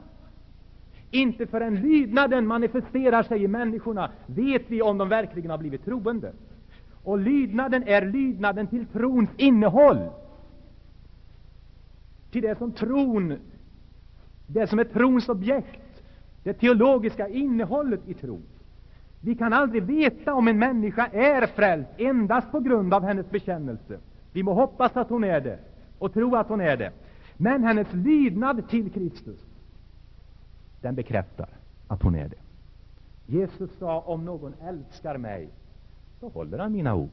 Inte 1.11 1.47
förrän 1.47 1.75
lydnaden 1.75 2.47
manifesterar 2.47 3.23
sig 3.23 3.43
i 3.43 3.49
människorna 3.49 4.11
vet 4.27 4.63
vi 4.67 4.83
om 4.83 4.99
de 4.99 5.09
verkligen 5.09 5.51
har 5.51 5.59
blivit 5.59 5.85
troende. 5.85 6.33
Och 7.05 7.19
lydnaden 7.19 7.83
är 7.87 8.07
lydnaden 8.07 8.67
till 8.67 8.87
trons 8.87 9.31
innehåll. 9.37 10.09
Till 12.31 12.43
det 12.43 12.59
som 12.59 12.73
tron, 12.73 13.37
det 14.47 14.67
som 14.67 14.79
är 14.79 14.85
trons 14.85 15.29
objekt, 15.29 16.03
det 16.43 16.53
teologiska 16.53 17.29
innehållet 17.29 18.01
i 18.09 18.15
tron. 18.15 18.43
Vi 19.21 19.35
kan 19.35 19.53
aldrig 19.53 19.83
veta 19.83 20.35
om 20.35 20.49
en 20.49 20.59
människa 20.59 21.07
är 21.07 21.47
frälst 21.47 21.91
endast 21.99 22.53
på 22.53 22.61
grund 22.61 22.95
av 22.95 23.03
hennes 23.03 23.31
bekännelse. 23.31 23.99
Vi 24.33 24.43
må 24.43 24.53
hoppas 24.53 24.97
att 24.97 25.09
hon 25.09 25.25
är 25.25 25.41
det 25.41 25.59
och 25.99 26.13
tro 26.13 26.37
att 26.37 26.49
hon 26.49 26.61
är 26.61 26.77
det. 26.77 26.93
Men 27.37 27.65
hennes 27.65 27.93
lydnad 27.93 28.69
till 28.69 28.93
Kristus, 28.93 29.41
den 30.81 30.95
bekräftar 30.95 31.49
att 31.89 32.03
hon 32.03 32.15
är 32.15 32.29
det. 32.29 32.37
Jesus 33.27 33.71
sa, 33.79 34.01
om 34.01 34.25
någon 34.25 34.55
älskar 34.63 35.19
mig, 35.19 35.49
så 36.21 36.29
håller 36.29 36.59
han 36.59 36.73
mina 36.73 36.95
ord. 36.95 37.11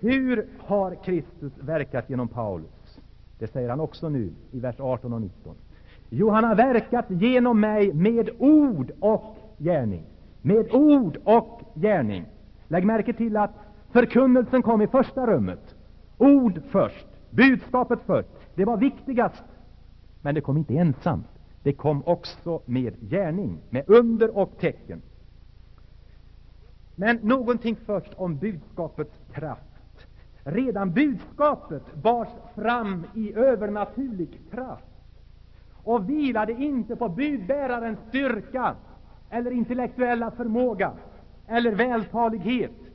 Hur 0.00 0.48
har 0.58 0.94
Kristus 0.94 1.52
verkat 1.58 2.10
genom 2.10 2.28
Paulus? 2.28 2.98
Det 3.38 3.46
säger 3.46 3.68
han 3.70 3.80
också 3.80 4.08
nu 4.08 4.32
i 4.50 4.60
vers 4.60 4.80
18 4.80 5.12
och 5.12 5.20
19. 5.20 5.54
Jo, 6.10 6.30
han 6.30 6.44
har 6.44 6.54
verkat 6.54 7.04
genom 7.08 7.60
mig 7.60 7.92
med 7.92 8.30
ord 8.38 8.90
och 9.00 9.36
gärning. 9.58 10.04
Med 10.42 10.74
ord 10.74 11.18
och 11.24 11.60
gärning. 11.74 12.24
Lägg 12.68 12.84
märke 12.84 13.12
till 13.12 13.36
att 13.36 13.50
Förkunnelsen 13.92 14.62
kom 14.62 14.82
i 14.82 14.86
första 14.86 15.26
rummet. 15.26 15.74
Ord 16.18 16.60
först, 16.70 17.06
budskapet 17.30 17.98
först. 18.06 18.28
Det 18.54 18.64
var 18.64 18.76
viktigast. 18.76 19.44
Men 20.20 20.34
det 20.34 20.40
kom 20.40 20.56
inte 20.56 20.74
ensamt. 20.74 21.26
Det 21.62 21.72
kom 21.72 22.02
också 22.06 22.62
med 22.64 23.10
gärning, 23.10 23.58
med 23.70 23.84
under 23.86 24.36
och 24.36 24.58
tecken. 24.60 25.02
Men 26.94 27.16
någonting 27.16 27.76
först 27.86 28.14
om 28.16 28.36
budskapets 28.36 29.20
kraft. 29.32 30.06
Redan 30.44 30.92
budskapet 30.92 31.94
bars 31.94 32.28
fram 32.54 33.06
i 33.14 33.34
övernaturlig 33.34 34.40
kraft 34.50 34.84
och 35.84 36.10
vilade 36.10 36.52
inte 36.52 36.96
på 36.96 37.08
budbärarens 37.08 37.98
styrka 38.08 38.74
eller 39.30 39.50
intellektuella 39.50 40.30
förmåga 40.30 40.92
eller 41.46 41.74
vältalighet 41.74 42.91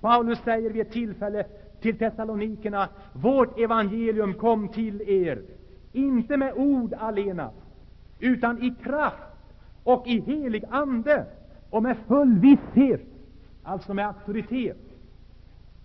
Paulus 0.00 0.38
säger 0.38 0.70
vid 0.70 0.82
ett 0.82 0.92
tillfälle 0.92 1.44
till 1.80 1.98
Thessalonikerna, 1.98 2.88
vårt 3.12 3.58
evangelium 3.58 4.34
kom 4.34 4.68
till 4.68 5.02
er, 5.02 5.42
inte 5.92 6.36
med 6.36 6.52
ord 6.56 6.94
alena, 6.98 7.50
utan 8.20 8.62
i 8.62 8.74
kraft 8.82 9.22
och 9.84 10.06
i 10.06 10.20
helig 10.20 10.64
ande 10.70 11.26
och 11.70 11.82
med 11.82 11.96
full 12.06 12.38
visshet, 12.38 13.06
alltså 13.62 13.94
med 13.94 14.06
auktoritet. 14.06 14.78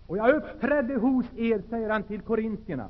Och 0.06 0.16
jag 0.16 0.34
uppträdde 0.34 0.94
hos 0.94 1.26
er, 1.36 1.62
säger 1.70 1.90
han 1.90 2.02
till 2.02 2.20
korintierna, 2.20 2.88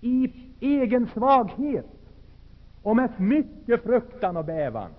i 0.00 0.32
egen 0.60 1.08
svaghet 1.14 1.86
och 2.82 2.96
med 2.96 3.20
mycket 3.20 3.82
fruktan 3.82 4.36
och 4.36 4.44
bävan. 4.44 4.90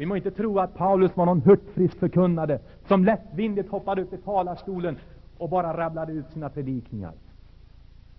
Vi 0.00 0.06
må 0.06 0.16
inte 0.16 0.30
tro 0.30 0.58
att 0.58 0.74
Paulus 0.74 1.16
var 1.16 1.26
någon 1.26 1.40
hurtfrisk 1.40 1.98
förkunnare 1.98 2.58
som 2.88 3.04
lättvindigt 3.04 3.70
hoppade 3.70 4.02
upp 4.02 4.12
i 4.12 4.16
talarstolen 4.16 4.96
och 5.38 5.48
bara 5.48 5.76
rabblade 5.76 6.12
ut 6.12 6.24
sina 6.32 6.48
predikningar. 6.48 7.12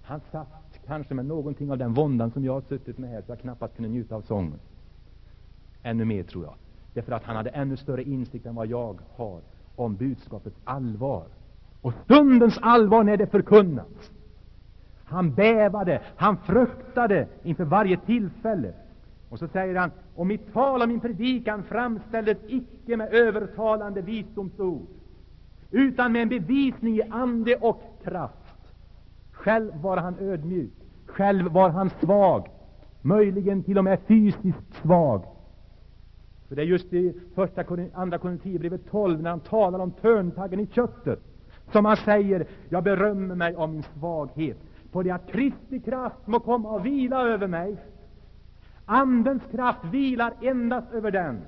Han 0.03 0.21
satt 0.31 0.79
kanske 0.85 1.13
med 1.13 1.25
någonting 1.25 1.71
av 1.71 1.77
den 1.77 1.93
våndan 1.93 2.31
som 2.31 2.45
jag 2.45 2.53
har 2.53 2.61
suttit 2.61 2.97
med 2.97 3.09
här, 3.09 3.21
så 3.21 3.31
jag 3.31 3.39
knappast 3.39 3.75
kunde 3.75 3.89
njuta 3.89 4.15
av 4.15 4.21
sången. 4.21 4.59
Ännu 5.83 6.05
mer, 6.05 6.23
tror 6.23 6.43
jag. 6.43 6.53
Därför 6.93 7.11
att 7.11 7.23
han 7.23 7.35
hade 7.35 7.49
ännu 7.49 7.77
större 7.77 8.03
insikt 8.03 8.45
än 8.45 8.55
vad 8.55 8.67
jag 8.67 8.99
har 9.15 9.39
om 9.75 9.95
budskapets 9.95 10.57
allvar. 10.63 11.23
Och 11.81 11.93
stundens 12.03 12.57
allvar 12.61 13.03
när 13.03 13.17
det 13.17 13.27
förkunnas. 13.27 14.11
Han 15.05 15.33
bävade, 15.33 16.01
han 16.15 16.37
fruktade 16.37 17.27
inför 17.43 17.63
varje 17.63 17.97
tillfälle. 17.97 18.73
Och 19.31 19.39
så 19.39 19.47
säger 19.47 19.75
han, 19.75 19.91
och 20.15 20.27
mitt 20.27 20.53
tal 20.53 20.81
och 20.81 20.89
min 20.89 20.99
predikan 20.99 21.63
framställdes 21.63 22.37
icke 22.47 22.97
med 22.97 23.13
övertalande 23.13 24.01
visdomsord, 24.01 24.87
utan 25.71 26.11
med 26.11 26.21
en 26.21 26.29
bevisning 26.29 26.97
i 26.97 27.01
ande 27.01 27.55
och 27.55 28.01
kraft. 28.03 28.73
Själv 29.31 29.81
var 29.81 29.97
han 29.97 30.19
ödmjuk, 30.19 30.73
själv 31.05 31.51
var 31.51 31.69
han 31.69 31.89
svag, 31.89 32.47
möjligen 33.01 33.63
till 33.63 33.77
och 33.77 33.83
med 33.83 33.99
fysiskt 34.07 34.73
svag. 34.81 35.25
För 36.47 36.55
det 36.55 36.61
är 36.61 36.65
just 36.65 36.93
i 36.93 37.13
första, 37.35 37.63
andra 37.93 38.17
Korinthierbrevet 38.17 38.91
12, 38.91 39.21
när 39.21 39.29
han 39.29 39.39
talar 39.39 39.79
om 39.79 39.91
törntaggen 39.91 40.59
i 40.59 40.67
köttet, 40.67 41.19
som 41.71 41.85
han 41.85 41.97
säger, 41.97 42.47
jag 42.69 42.83
berömmer 42.83 43.35
mig 43.35 43.55
av 43.55 43.69
min 43.69 43.83
svaghet, 43.83 44.57
på 44.91 45.03
det 45.03 45.11
att 45.11 45.27
Kristi 45.27 45.79
kraft 45.79 46.27
må 46.27 46.39
komma 46.39 46.69
och 46.69 46.85
vila 46.85 47.21
över 47.21 47.47
mig. 47.47 47.77
Andens 48.91 49.41
kraft 49.51 49.85
vilar 49.91 50.33
endast 50.41 50.91
över 50.93 51.11
den 51.11 51.41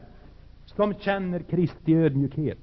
som 0.66 0.94
känner 0.94 1.40
Kristi 1.40 1.96
ödmjukhet. 1.96 2.60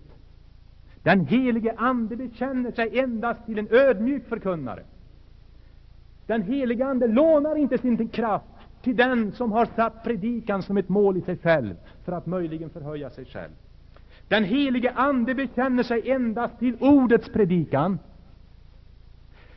Den 1.02 1.26
helige 1.26 1.74
Ande 1.76 2.16
bekänner 2.16 2.70
sig 2.70 2.98
endast 2.98 3.46
till 3.46 3.58
en 3.58 3.68
ödmjuk 3.70 4.28
förkunnare. 4.28 4.82
Den 6.26 6.42
helige 6.42 6.86
Ande 6.86 7.06
lånar 7.06 7.56
inte 7.56 7.78
sin 7.78 8.08
kraft 8.08 8.46
till 8.82 8.96
den 8.96 9.32
som 9.32 9.52
har 9.52 9.66
satt 9.66 10.04
predikan 10.04 10.62
som 10.62 10.76
ett 10.76 10.88
mål 10.88 11.16
i 11.16 11.20
sig 11.20 11.38
själv, 11.38 11.74
för 12.04 12.12
att 12.12 12.26
möjligen 12.26 12.70
förhöja 12.70 13.10
sig 13.10 13.24
själv. 13.24 13.52
Den 14.28 14.44
helige 14.44 14.92
Ande 14.92 15.34
bekänner 15.34 15.82
sig 15.82 16.10
endast 16.10 16.58
till 16.58 16.76
ordets 16.80 17.28
predikan. 17.28 17.98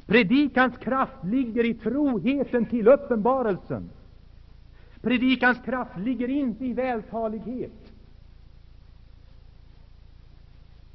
Predikans 0.06 0.78
kraft 0.78 1.24
ligger 1.24 1.66
i 1.66 1.74
troheten 1.74 2.66
till 2.66 2.88
uppenbarelsen. 2.88 3.90
Predikans 5.04 5.58
kraft 5.66 5.98
ligger 5.98 6.28
inte 6.28 6.66
i 6.66 6.74
vältalighet, 6.74 7.94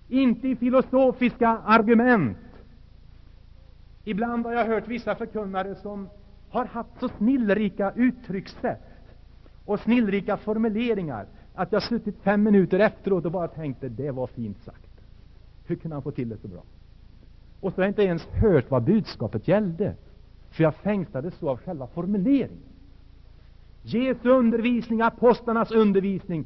inte 0.08 0.48
i 0.48 0.56
filosofiska 0.56 1.48
argument. 1.48 2.36
Ibland 4.04 4.46
har 4.46 4.52
jag 4.52 4.64
hört 4.64 4.88
vissa 4.88 5.14
förkunnare 5.14 5.74
som 5.74 6.08
har 6.50 6.64
haft 6.64 7.00
så 7.00 7.08
snillrika 7.08 7.92
uttryckssätt 7.96 8.80
och 9.64 9.80
snillrika 9.80 10.36
formuleringar 10.36 11.26
att 11.54 11.72
jag 11.72 11.82
suttit 11.82 12.18
fem 12.18 12.42
minuter 12.42 12.78
efteråt 12.78 13.24
och 13.24 13.32
bara 13.32 13.48
tänkte 13.48 13.88
det 13.88 14.10
var 14.10 14.26
fint 14.26 14.62
sagt. 14.64 15.00
Hur 15.66 15.76
kunde 15.76 15.94
han 15.94 16.02
få 16.02 16.10
till 16.10 16.28
det 16.28 16.36
så 16.36 16.48
bra? 16.48 16.62
Och 17.60 17.72
så 17.72 17.80
har 17.80 17.84
jag 17.84 17.90
inte 17.90 18.02
ens 18.02 18.26
hört 18.26 18.70
vad 18.70 18.82
budskapet 18.82 19.48
gällde, 19.48 19.94
för 20.50 20.62
jag 20.62 20.74
fängslades 20.74 21.34
så 21.34 21.48
av 21.48 21.58
själva 21.60 21.86
formuleringen. 21.86 22.67
Jesu 23.82 24.28
undervisning, 24.28 25.00
apostlarnas 25.00 25.70
undervisning, 25.70 26.44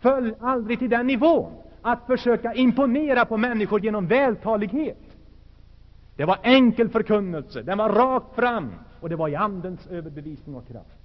föll 0.00 0.34
aldrig 0.40 0.78
till 0.78 0.90
den 0.90 1.06
nivån 1.06 1.52
att 1.82 2.06
försöka 2.06 2.54
imponera 2.54 3.24
på 3.24 3.36
människor 3.36 3.84
genom 3.84 4.06
vältalighet. 4.06 4.98
Det 6.16 6.24
var 6.24 6.38
enkel 6.42 6.88
förkunnelse, 6.88 7.62
den 7.62 7.78
var 7.78 7.88
rakt 7.88 8.34
fram, 8.34 8.70
och 9.00 9.08
det 9.08 9.16
var 9.16 9.28
i 9.28 9.36
Andens 9.36 9.86
överbevisning 9.86 10.56
och 10.56 10.68
kraft. 10.68 11.00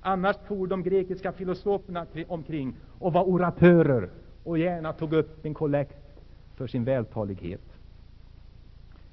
Annars 0.00 0.36
for 0.48 0.66
de 0.66 0.82
grekiska 0.82 1.32
filosoferna 1.32 2.06
omkring 2.28 2.74
och 2.98 3.12
var 3.12 3.24
oratörer 3.24 4.10
och 4.44 4.58
gärna 4.58 4.92
tog 4.92 5.12
upp 5.12 5.44
en 5.44 5.54
kollekt 5.54 6.20
för 6.56 6.66
sin 6.66 6.84
vältalighet. 6.84 7.60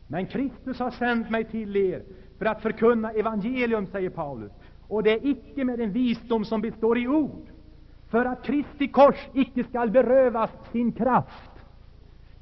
Men 0.07 0.25
Kristus 0.25 0.79
har 0.79 0.91
sänt 0.91 1.29
mig 1.29 1.43
till 1.43 1.75
er 1.75 2.03
för 2.37 2.45
att 2.45 2.61
förkunna 2.61 3.11
evangelium, 3.11 3.87
säger 3.87 4.09
Paulus, 4.09 4.51
och 4.89 5.03
det 5.03 5.11
är 5.11 5.27
icke 5.27 5.63
med 5.63 5.79
en 5.79 5.91
visdom 5.91 6.45
som 6.45 6.61
består 6.61 6.97
i 6.97 7.07
ord, 7.07 7.47
för 8.09 8.25
att 8.25 8.43
Kristi 8.43 8.87
kors 8.87 9.27
icke 9.33 9.63
skall 9.63 9.89
berövas 9.89 10.49
sin 10.71 10.91
kraft. 10.91 11.51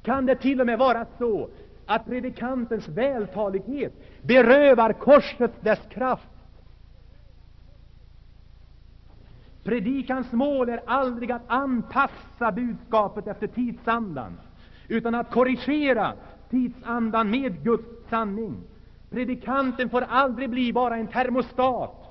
Kan 0.02 0.26
det 0.26 0.36
till 0.36 0.60
och 0.60 0.66
med 0.66 0.78
vara 0.78 1.06
så 1.18 1.48
att 1.86 2.06
predikantens 2.06 2.88
vältalighet 2.88 3.92
berövar 4.22 4.92
korset 4.92 5.52
dess 5.60 5.80
kraft? 5.90 6.28
Predikans 9.64 10.32
mål 10.32 10.68
är 10.68 10.80
aldrig 10.86 11.32
att 11.32 11.42
anpassa 11.46 12.52
budskapet 12.52 13.26
efter 13.26 13.46
tidsandan, 13.46 14.38
utan 14.88 15.14
att 15.14 15.30
korrigera 15.30 16.12
tidsandan 16.50 17.30
med 17.30 17.64
Guds 17.64 18.08
sanning. 18.10 18.62
Predikanten 19.10 19.90
får 19.90 20.02
aldrig 20.02 20.50
bli 20.50 20.72
bara 20.72 20.96
en 20.96 21.06
termostat. 21.06 22.07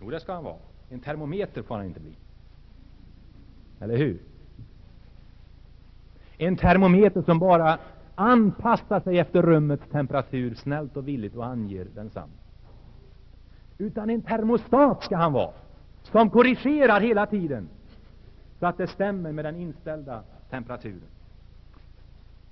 Jo, 0.00 0.10
det 0.10 0.20
ska 0.20 0.32
han 0.32 0.44
vara. 0.44 0.56
En 0.90 1.00
termometer 1.00 1.62
får 1.62 1.76
han 1.76 1.86
inte 1.86 2.00
bli. 2.00 2.12
Eller 3.80 3.96
hur? 3.96 4.18
En 6.38 6.56
termometer 6.56 7.22
som 7.22 7.38
bara 7.38 7.78
anpassar 8.14 9.00
sig 9.00 9.18
efter 9.18 9.42
rummets 9.42 9.84
temperatur 9.90 10.54
snällt 10.54 10.96
och 10.96 11.08
villigt 11.08 11.36
och 11.36 11.46
anger 11.46 11.86
densamma. 11.94 12.32
Utan 13.78 14.10
en 14.10 14.22
termostat 14.22 15.04
ska 15.04 15.16
han 15.16 15.32
vara, 15.32 15.52
som 16.02 16.30
korrigerar 16.30 17.00
hela 17.00 17.26
tiden, 17.26 17.68
så 18.58 18.66
att 18.66 18.76
det 18.76 18.86
stämmer 18.86 19.32
med 19.32 19.44
den 19.44 19.56
inställda 19.56 20.22
temperaturen. 20.50 21.08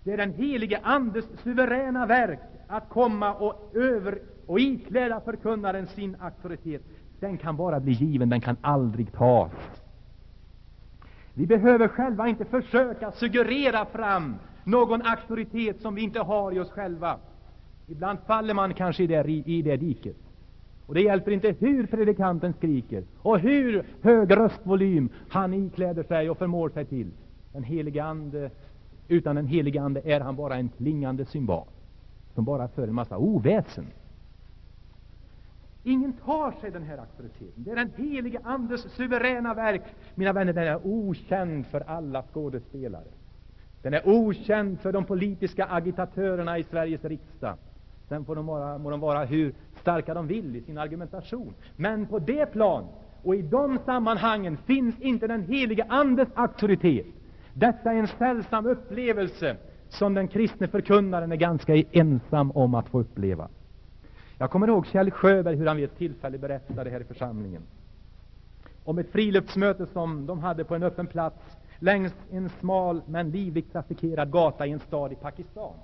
Det 0.05 0.13
är 0.13 0.17
den 0.17 0.33
helige 0.33 0.81
Andes 0.83 1.25
suveräna 1.43 2.07
verk 2.07 2.41
att 2.67 2.89
komma 2.89 3.35
och 3.35 3.71
över 3.75 4.19
och 4.47 4.61
ikläda 4.61 5.21
förkunnaren 5.21 5.87
sin 5.87 6.17
auktoritet. 6.21 6.83
Den 7.20 7.38
kan 7.38 7.57
bara 7.57 7.81
bli 7.81 7.92
given, 7.92 8.29
den 8.29 8.40
kan 8.40 8.57
aldrig 8.61 9.12
tas. 9.12 9.52
Vi 11.35 11.46
behöver 11.46 11.88
själva 11.88 12.29
inte 12.29 12.44
försöka 12.44 13.12
suggerera 13.12 13.85
fram 13.85 14.35
någon 14.64 15.02
auktoritet 15.02 15.81
som 15.81 15.94
vi 15.94 16.02
inte 16.02 16.20
har 16.20 16.52
i 16.52 16.61
oss 16.61 16.70
själva. 16.70 17.18
Ibland 17.87 18.18
faller 18.26 18.55
man 18.55 18.74
kanske 18.74 19.02
i 19.02 19.07
det, 19.07 19.29
i 19.29 19.62
det 19.62 19.76
diket. 19.76 20.16
Och 20.87 20.94
det 20.94 21.00
hjälper 21.00 21.31
inte 21.31 21.55
hur 21.59 21.87
predikanten 21.87 22.52
skriker 22.52 23.05
och 23.18 23.38
hur 23.38 23.85
hög 24.02 24.37
röstvolym 24.37 25.09
han 25.29 25.55
ikläder 25.55 26.02
sig 26.02 26.31
och 26.31 26.38
förmår 26.38 26.68
sig 26.68 26.85
till. 26.85 27.11
Den 27.52 27.62
helige 27.62 28.05
Ande, 28.05 28.50
utan 29.09 29.37
den 29.37 29.46
helige 29.46 29.83
Ande 29.83 30.00
är 30.05 30.20
han 30.20 30.37
bara 30.37 30.57
en 30.57 30.68
klingande 30.68 31.24
symbol 31.24 31.64
som 32.35 32.44
bara 32.44 32.68
för 32.68 32.88
en 32.88 32.94
massa 32.94 33.16
oväsen. 33.18 33.87
Ingen 35.87 36.12
tar 36.12 36.53
sig 36.61 36.70
den 36.70 36.83
här 36.83 36.99
auktoriteten. 36.99 37.64
Det 37.64 37.70
är 37.70 37.77
den 37.77 37.92
helige 37.96 38.40
Andes 38.44 38.92
suveräna 38.92 39.55
verk. 39.55 39.83
Mina 40.14 40.33
vänner, 40.33 40.53
den 40.53 40.66
är 40.66 40.81
okänd 40.87 41.66
för 41.66 41.81
alla 41.81 42.22
skådespelare. 42.22 43.05
Den 43.83 43.94
är 43.94 44.09
okänd 44.09 44.81
för 44.81 44.92
de 44.92 45.05
politiska 45.05 45.66
agitatörerna 45.70 46.59
i 46.59 46.64
Sveriges 46.64 47.05
riksdag. 47.05 47.55
Sen 48.09 48.25
får 48.25 48.37
de 48.37 48.46
vara, 48.46 48.79
må 48.79 48.90
de 48.90 49.01
vara 49.01 49.25
hur 49.25 49.55
starka 49.81 50.14
de 50.14 50.27
vill 50.27 50.57
i 50.57 50.61
sin 50.61 50.79
argumentation. 50.79 51.55
Men 51.77 52.07
på 52.07 52.18
det 52.18 52.46
plan 52.46 52.87
och 53.22 53.35
i 53.35 53.42
de 53.42 53.79
sammanhangen 53.85 54.57
finns 54.57 55.01
inte 55.01 55.27
den 55.27 55.42
helige 55.42 55.87
Andes 55.88 56.29
auktoritet. 56.35 57.07
Detta 57.53 57.92
är 57.92 57.96
en 57.96 58.09
sällsam 58.09 58.66
upplevelse 58.66 59.57
som 59.88 60.14
den 60.14 60.29
kristne 60.29 60.68
förkunnaren 60.68 61.33
är 61.33 61.37
ganska 61.37 61.77
ensam 61.77 62.51
om 62.51 62.75
att 62.75 62.88
få 62.88 63.01
uppleva. 63.01 63.49
Jag 64.38 64.51
kommer 64.51 64.68
ihåg 64.68 64.87
Kjell 64.87 65.11
Sjöberg, 65.11 65.57
hur 65.57 65.66
han 65.66 65.77
vid 65.77 65.85
ett 65.85 65.99
tillfälle 65.99 66.38
berättade 66.38 66.90
här 66.90 67.01
i 67.01 67.05
församlingen 67.05 67.62
om 68.87 68.99
ett 68.99 69.11
friluftsmöte 69.11 69.87
som 69.87 70.27
de 70.27 70.38
hade 70.38 70.64
på 70.64 70.75
en 70.75 70.83
öppen 70.83 71.07
plats 71.07 71.57
längs 71.79 72.12
en 72.31 72.49
smal 72.49 73.03
men 73.07 73.31
livligt 73.31 73.72
trafikerad 73.72 74.31
gata 74.31 74.66
i 74.66 74.70
en 74.70 74.81
stad 74.81 75.12
i 75.12 75.14
Pakistan. 75.14 75.75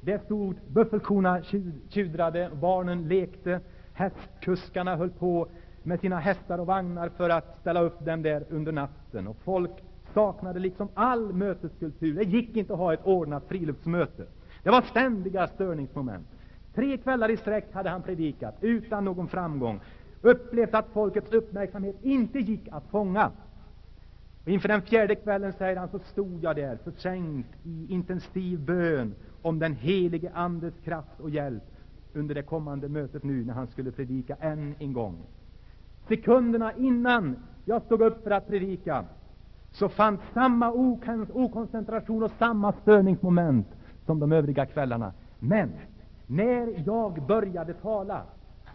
Där 0.00 0.18
stod 0.18 0.56
buffelkorna 0.68 1.42
tjudrade, 1.88 2.50
barnen 2.60 3.08
lekte, 3.08 3.60
hästkuskarna 3.92 4.96
höll 4.96 5.10
på 5.10 5.48
med 5.82 6.00
sina 6.00 6.18
hästar 6.18 6.58
och 6.58 6.66
vagnar 6.66 7.08
för 7.08 7.30
att 7.30 7.58
ställa 7.60 7.80
upp 7.80 8.04
dem 8.04 8.22
där 8.22 8.44
under 8.50 8.72
natten. 8.72 9.26
Och 9.26 9.36
folk 9.44 9.70
saknade 10.14 10.58
liksom 10.58 10.88
all 10.94 11.32
möteskultur. 11.32 12.14
Det 12.14 12.24
gick 12.24 12.56
inte 12.56 12.72
att 12.72 12.78
ha 12.78 12.92
ett 12.92 13.04
ordnat 13.06 13.44
friluftsmöte. 13.48 14.26
Det 14.62 14.70
var 14.70 14.82
ständiga 14.82 15.46
störningsmoment. 15.46 16.26
Tre 16.80 16.96
kvällar 16.96 17.30
i 17.30 17.36
sträck 17.36 17.74
hade 17.74 17.90
han 17.90 18.02
predikat, 18.02 18.54
utan 18.60 19.04
någon 19.04 19.28
framgång. 19.28 19.80
Upplevt 20.22 20.74
att 20.74 20.88
folkets 20.92 21.32
uppmärksamhet 21.32 21.96
inte 22.02 22.38
gick 22.38 22.68
att 22.70 22.84
fånga. 22.90 23.30
Och 24.44 24.48
inför 24.48 24.68
den 24.68 24.82
fjärde 24.82 25.14
kvällen, 25.14 25.52
säger 25.52 25.76
han, 25.76 25.88
så 25.88 25.98
stod 25.98 26.44
jag 26.44 26.56
där 26.56 26.76
försänkt 26.76 27.48
i 27.64 27.86
intensiv 27.92 28.60
bön 28.60 29.14
om 29.42 29.58
den 29.58 29.74
helige 29.74 30.30
Andes 30.34 30.74
kraft 30.84 31.20
och 31.20 31.30
hjälp 31.30 31.62
under 32.12 32.34
det 32.34 32.42
kommande 32.42 32.88
mötet 32.88 33.24
nu 33.24 33.44
när 33.44 33.54
han 33.54 33.66
skulle 33.66 33.92
predika 33.92 34.34
än 34.40 34.74
en 34.78 34.92
gång. 34.92 35.18
Sekunderna 36.08 36.72
innan 36.72 37.36
jag 37.64 37.82
stod 37.82 38.02
upp 38.02 38.24
för 38.24 38.30
att 38.30 38.48
predika 38.48 39.04
så 39.72 39.88
fanns 39.88 40.20
samma 40.34 40.72
okoncentration 41.32 42.22
och 42.22 42.32
samma 42.38 42.72
störningsmoment 42.72 43.66
som 44.06 44.20
de 44.20 44.32
övriga 44.32 44.66
kvällarna. 44.66 45.12
När 46.32 46.82
jag 46.86 47.22
började 47.26 47.74
tala 47.74 48.22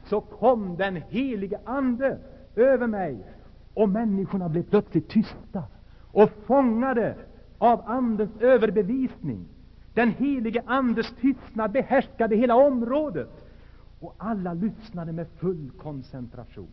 så 0.06 0.22
kom 0.22 0.78
den 0.78 0.96
helige 0.96 1.60
Ande 1.66 2.18
över 2.56 2.88
mig 2.88 3.18
och 3.74 3.90
människorna 3.90 4.50
blev 4.50 4.64
plötsligt 4.64 5.10
tysta 5.10 5.64
och 6.12 6.30
fångade 6.46 7.16
av 7.58 7.82
Andens 7.86 8.32
överbevisning. 8.40 9.46
Den 9.94 10.10
helige 10.10 10.64
Andes 10.66 11.16
tystnad 11.22 11.72
behärskade 11.72 12.36
hela 12.36 12.56
området 12.56 13.30
och 14.00 14.16
alla 14.18 14.54
lyssnade 14.54 15.12
med 15.12 15.28
full 15.28 15.72
koncentration. 15.78 16.72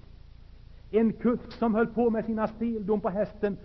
En 0.91 1.13
kusk 1.13 1.53
som 1.53 1.75
höll 1.75 1.87
på 1.87 2.11
med 2.11 2.25
sina 2.25 2.49
seldom 2.49 3.01
på 3.01 3.09
hästen 3.09 3.57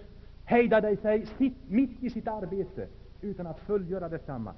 hejdade 0.45 0.97
sig 0.97 1.25
mitt 1.67 2.03
i 2.03 2.10
sitt 2.10 2.27
arbete 2.27 2.88
utan 3.21 3.47
att 3.47 3.60
fullgöra 3.60 4.10
detsamma 4.10 4.53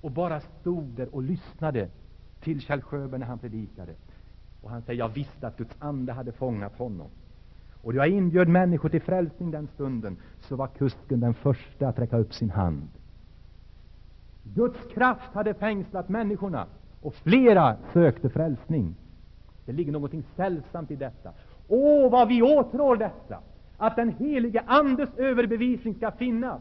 och 0.00 0.10
bara 0.10 0.40
stod 0.40 0.84
där 0.84 1.14
och 1.14 1.22
lyssnade 1.22 1.88
till 2.40 2.60
Kjell 2.60 2.82
Sjöberg 2.82 3.20
när 3.20 3.26
han 3.26 3.38
predikade. 3.38 3.94
Och 4.62 4.70
han 4.70 4.82
säger, 4.82 4.98
jag 4.98 5.08
visste 5.08 5.46
att 5.46 5.56
Guds 5.56 5.76
ande 5.78 6.12
hade 6.12 6.32
fångat 6.32 6.78
honom. 6.78 7.08
Och 7.82 7.92
då 7.92 7.98
jag 7.98 8.08
inbjöd 8.08 8.48
människor 8.48 8.88
till 8.88 9.02
frälsning 9.02 9.50
den 9.50 9.68
stunden, 9.74 10.16
så 10.40 10.56
var 10.56 10.66
kusken 10.66 11.20
den 11.20 11.34
första 11.34 11.88
att 11.88 11.98
räcka 11.98 12.18
upp 12.18 12.34
sin 12.34 12.50
hand. 12.50 12.88
Guds 14.42 14.78
kraft 14.94 15.34
hade 15.34 15.54
fängslat 15.54 16.08
människorna, 16.08 16.66
och 17.02 17.14
flera 17.14 17.76
sökte 17.92 18.28
frälsning. 18.28 18.94
Det 19.64 19.72
ligger 19.72 19.92
någonting 19.92 20.24
sällsamt 20.36 20.90
i 20.90 20.96
detta. 20.96 21.32
Åh, 21.68 22.10
vad 22.10 22.28
vi 22.28 22.42
åtrår 22.42 22.96
detta! 22.96 23.38
Att 23.76 23.96
den 23.96 24.14
helige 24.18 24.62
Andes 24.66 25.08
överbevisning 25.16 25.94
skall 25.94 26.12
finnas. 26.12 26.60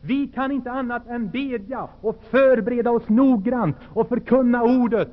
Vi 0.00 0.28
kan 0.28 0.52
inte 0.52 0.70
annat 0.70 1.06
än 1.06 1.30
bedja 1.30 1.88
och 2.00 2.22
förbereda 2.22 2.90
oss 2.90 3.08
noggrant 3.08 3.76
och 3.94 4.08
förkunna 4.08 4.62
ordet. 4.62 5.08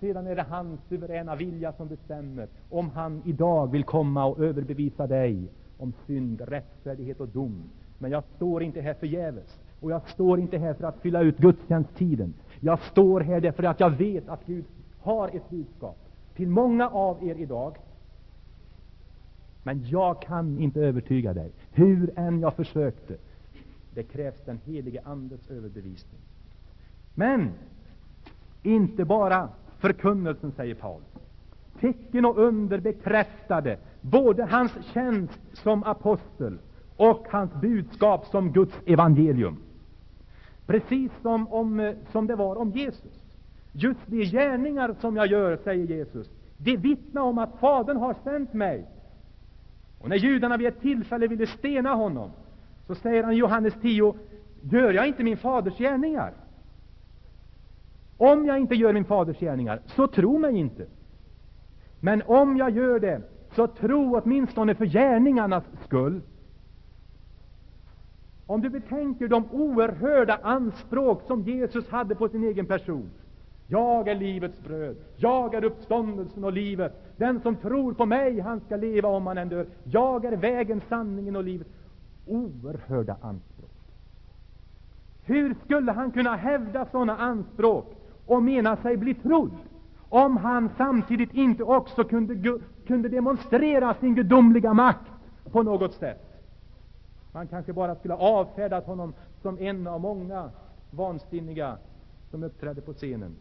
Sedan 0.00 0.26
är 0.26 0.36
det 0.36 0.42
hans 0.42 0.80
suveräna 0.88 1.36
vilja 1.36 1.72
som 1.72 1.88
bestämmer 1.88 2.48
om 2.70 2.90
han 2.90 3.22
idag 3.24 3.70
vill 3.72 3.84
komma 3.84 4.24
och 4.24 4.38
överbevisa 4.38 5.06
dig 5.06 5.48
om 5.78 5.92
synd, 6.06 6.40
rättfärdighet 6.40 7.20
och 7.20 7.28
dom. 7.28 7.62
Men 7.98 8.10
jag 8.10 8.22
står 8.36 8.62
inte 8.62 8.80
här 8.80 8.94
förgäves. 8.94 9.58
Och 9.80 9.90
jag 9.90 10.08
står 10.08 10.40
inte 10.40 10.58
här 10.58 10.74
för 10.74 10.84
att 10.84 11.00
fylla 11.00 11.20
ut 11.20 11.38
gudstjänsttiden. 11.38 12.34
Jag 12.60 12.80
står 12.80 13.20
här 13.20 13.40
därför 13.40 13.62
att 13.62 13.80
jag 13.80 13.90
vet 13.90 14.28
att 14.28 14.46
Gud 14.46 14.64
har 15.00 15.28
ett 15.28 15.50
budskap 15.50 15.96
till 16.36 16.48
många 16.48 16.88
av 16.88 17.24
er 17.28 17.34
idag. 17.34 17.76
Men 19.62 19.88
jag 19.88 20.22
kan 20.22 20.58
inte 20.58 20.80
övertyga 20.80 21.32
dig, 21.34 21.50
hur 21.72 22.10
än 22.16 22.40
jag 22.40 22.54
försökte. 22.54 23.16
Det 23.98 24.04
krävs 24.04 24.44
den 24.44 24.60
helige 24.64 25.00
Andes 25.04 25.50
överbevisning. 25.50 26.20
Men 27.14 27.52
inte 28.62 29.04
bara 29.04 29.48
förkunnelsen, 29.78 30.52
säger 30.52 30.74
Paulus. 30.74 31.08
Tecken 31.80 32.24
och 32.24 32.38
under 32.38 32.80
bekräftade 32.80 33.78
både 34.00 34.44
hans 34.44 34.72
tjänst 34.94 35.40
som 35.52 35.84
apostel 35.84 36.58
och 36.96 37.26
hans 37.30 37.52
budskap 37.60 38.26
som 38.26 38.52
Guds 38.52 38.74
evangelium. 38.86 39.56
Precis 40.66 41.12
som, 41.22 41.48
om, 41.48 41.94
som 42.12 42.26
det 42.26 42.36
var 42.36 42.56
om 42.56 42.70
Jesus. 42.70 43.22
Just 43.72 44.00
de 44.06 44.24
gärningar 44.24 44.94
som 45.00 45.16
jag 45.16 45.26
gör, 45.26 45.56
säger 45.56 45.86
Jesus, 45.86 46.30
det 46.56 46.76
vittnar 46.76 47.22
om 47.22 47.38
att 47.38 47.58
Fadern 47.60 47.96
har 47.96 48.14
sänt 48.24 48.52
mig. 48.52 48.86
Och 50.00 50.08
när 50.08 50.16
judarna 50.16 50.56
vid 50.56 50.66
ett 50.66 50.80
tillfälle 50.80 51.26
ville 51.26 51.46
stena 51.46 51.94
honom, 51.94 52.30
så 52.88 52.94
säger 52.94 53.22
han 53.22 53.32
i 53.32 53.36
Johannes 53.36 53.74
10, 53.82 54.14
gör 54.62 54.92
jag 54.92 55.08
inte 55.08 55.24
min 55.24 55.36
faders 55.36 55.78
gärningar? 55.78 56.32
Om 58.16 58.46
jag 58.46 58.58
inte 58.58 58.74
gör 58.74 58.92
min 58.92 59.04
faders 59.04 59.38
gärningar, 59.38 59.80
så 59.86 60.06
tro 60.06 60.38
mig 60.38 60.56
inte. 60.56 60.86
Men 62.00 62.22
om 62.26 62.56
jag 62.56 62.70
gör 62.70 63.00
det, 63.00 63.22
så 63.54 63.66
tro 63.66 64.20
åtminstone 64.20 64.74
för 64.74 64.86
gärningarnas 64.86 65.64
skull. 65.84 66.20
Om 68.46 68.60
du 68.60 68.68
betänker 68.68 69.28
de 69.28 69.44
oerhörda 69.52 70.38
anspråk 70.42 71.22
som 71.26 71.42
Jesus 71.42 71.88
hade 71.88 72.14
på 72.14 72.28
sin 72.28 72.44
egen 72.44 72.66
person. 72.66 73.10
Jag 73.66 74.08
är 74.08 74.14
livets 74.14 74.60
bröd, 74.64 74.96
jag 75.16 75.54
är 75.54 75.64
uppståndelsen 75.64 76.44
och 76.44 76.52
livet. 76.52 76.92
Den 77.16 77.40
som 77.40 77.56
tror 77.56 77.94
på 77.94 78.06
mig, 78.06 78.40
han 78.40 78.60
skall 78.60 78.80
leva 78.80 79.08
om 79.08 79.26
han 79.26 79.38
än 79.38 79.48
dör. 79.48 79.66
Jag 79.84 80.24
är 80.24 80.36
vägen, 80.36 80.80
sanningen 80.88 81.36
och 81.36 81.44
livet. 81.44 81.66
Oerhörda 82.28 83.16
anspråk. 83.20 83.70
Hur 85.24 85.54
skulle 85.64 85.92
han 85.92 86.10
kunna 86.10 86.36
hävda 86.36 86.86
sådana 86.86 87.16
anspråk 87.16 87.86
och 88.26 88.42
mena 88.42 88.76
sig 88.76 88.96
bli 88.96 89.14
trodd, 89.14 89.52
om 90.08 90.36
han 90.36 90.70
samtidigt 90.76 91.34
inte 91.34 91.62
också 91.62 92.04
kunde, 92.04 92.58
kunde 92.86 93.08
demonstrera 93.08 93.94
sin 93.94 94.14
gudomliga 94.14 94.74
makt 94.74 95.10
på 95.52 95.62
något 95.62 95.94
sätt? 95.94 96.28
Man 97.32 97.46
kanske 97.46 97.72
bara 97.72 97.94
skulle 97.94 98.14
ha 98.14 98.40
avfärdat 98.40 98.86
honom 98.86 99.12
som 99.42 99.58
en 99.58 99.86
av 99.86 100.00
många 100.00 100.50
vansinniga 100.90 101.76
som 102.30 102.42
uppträdde 102.42 102.80
på 102.80 102.92
scenen. 102.92 103.36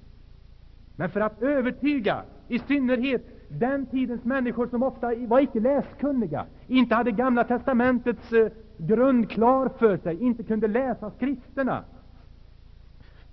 Men 0.96 1.10
för 1.10 1.20
att 1.20 1.42
övertyga, 1.42 2.22
i 2.48 2.60
synnerhet 2.60 3.22
den 3.50 3.86
tidens 3.86 4.24
människor 4.24 4.68
som 4.68 4.84
ofta 4.84 5.16
var 5.16 5.40
icke 5.40 5.60
läskunniga, 5.60 6.46
inte 6.68 6.96
hade 6.96 7.12
Gamla 7.12 7.44
testamentets 7.44 8.34
eh, 8.34 8.48
grund 8.78 9.30
klar 9.30 9.70
för 9.78 9.98
sig, 9.98 10.24
inte 10.24 10.44
kunde 10.44 10.68
läsa 10.68 11.12
skrifterna, 11.12 11.84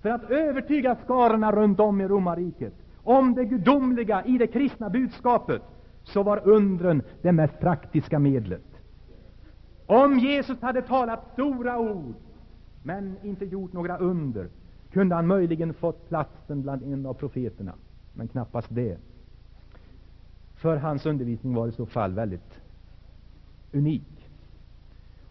för 0.01 0.09
att 0.09 0.31
övertyga 0.31 0.97
skarorna 1.03 1.51
runt 1.51 1.79
om 1.79 2.01
i 2.01 2.07
romarriket 2.07 2.73
om 3.05 3.35
det 3.35 3.45
gudomliga 3.45 4.25
i 4.25 4.37
det 4.37 4.47
kristna 4.47 4.89
budskapet, 4.89 5.61
så 6.03 6.23
var 6.23 6.47
undren 6.47 7.01
det 7.21 7.31
mest 7.31 7.59
praktiska 7.59 8.19
medlet. 8.19 8.65
Om 9.85 10.19
Jesus 10.19 10.61
hade 10.61 10.81
talat 10.81 11.33
stora 11.33 11.79
ord, 11.79 12.15
men 12.83 13.15
inte 13.23 13.45
gjort 13.45 13.73
några 13.73 13.97
under, 13.97 14.47
kunde 14.91 15.15
han 15.15 15.27
möjligen 15.27 15.73
fått 15.73 16.09
platsen 16.09 16.61
bland 16.61 16.83
en 16.83 17.05
av 17.05 17.13
profeterna, 17.13 17.73
men 18.13 18.27
knappast 18.27 18.67
det. 18.71 18.97
För 20.55 20.77
hans 20.77 21.05
undervisning 21.05 21.53
var 21.53 21.67
i 21.67 21.71
så 21.71 21.85
fall 21.85 22.13
väldigt 22.13 22.59
unik. 23.71 24.14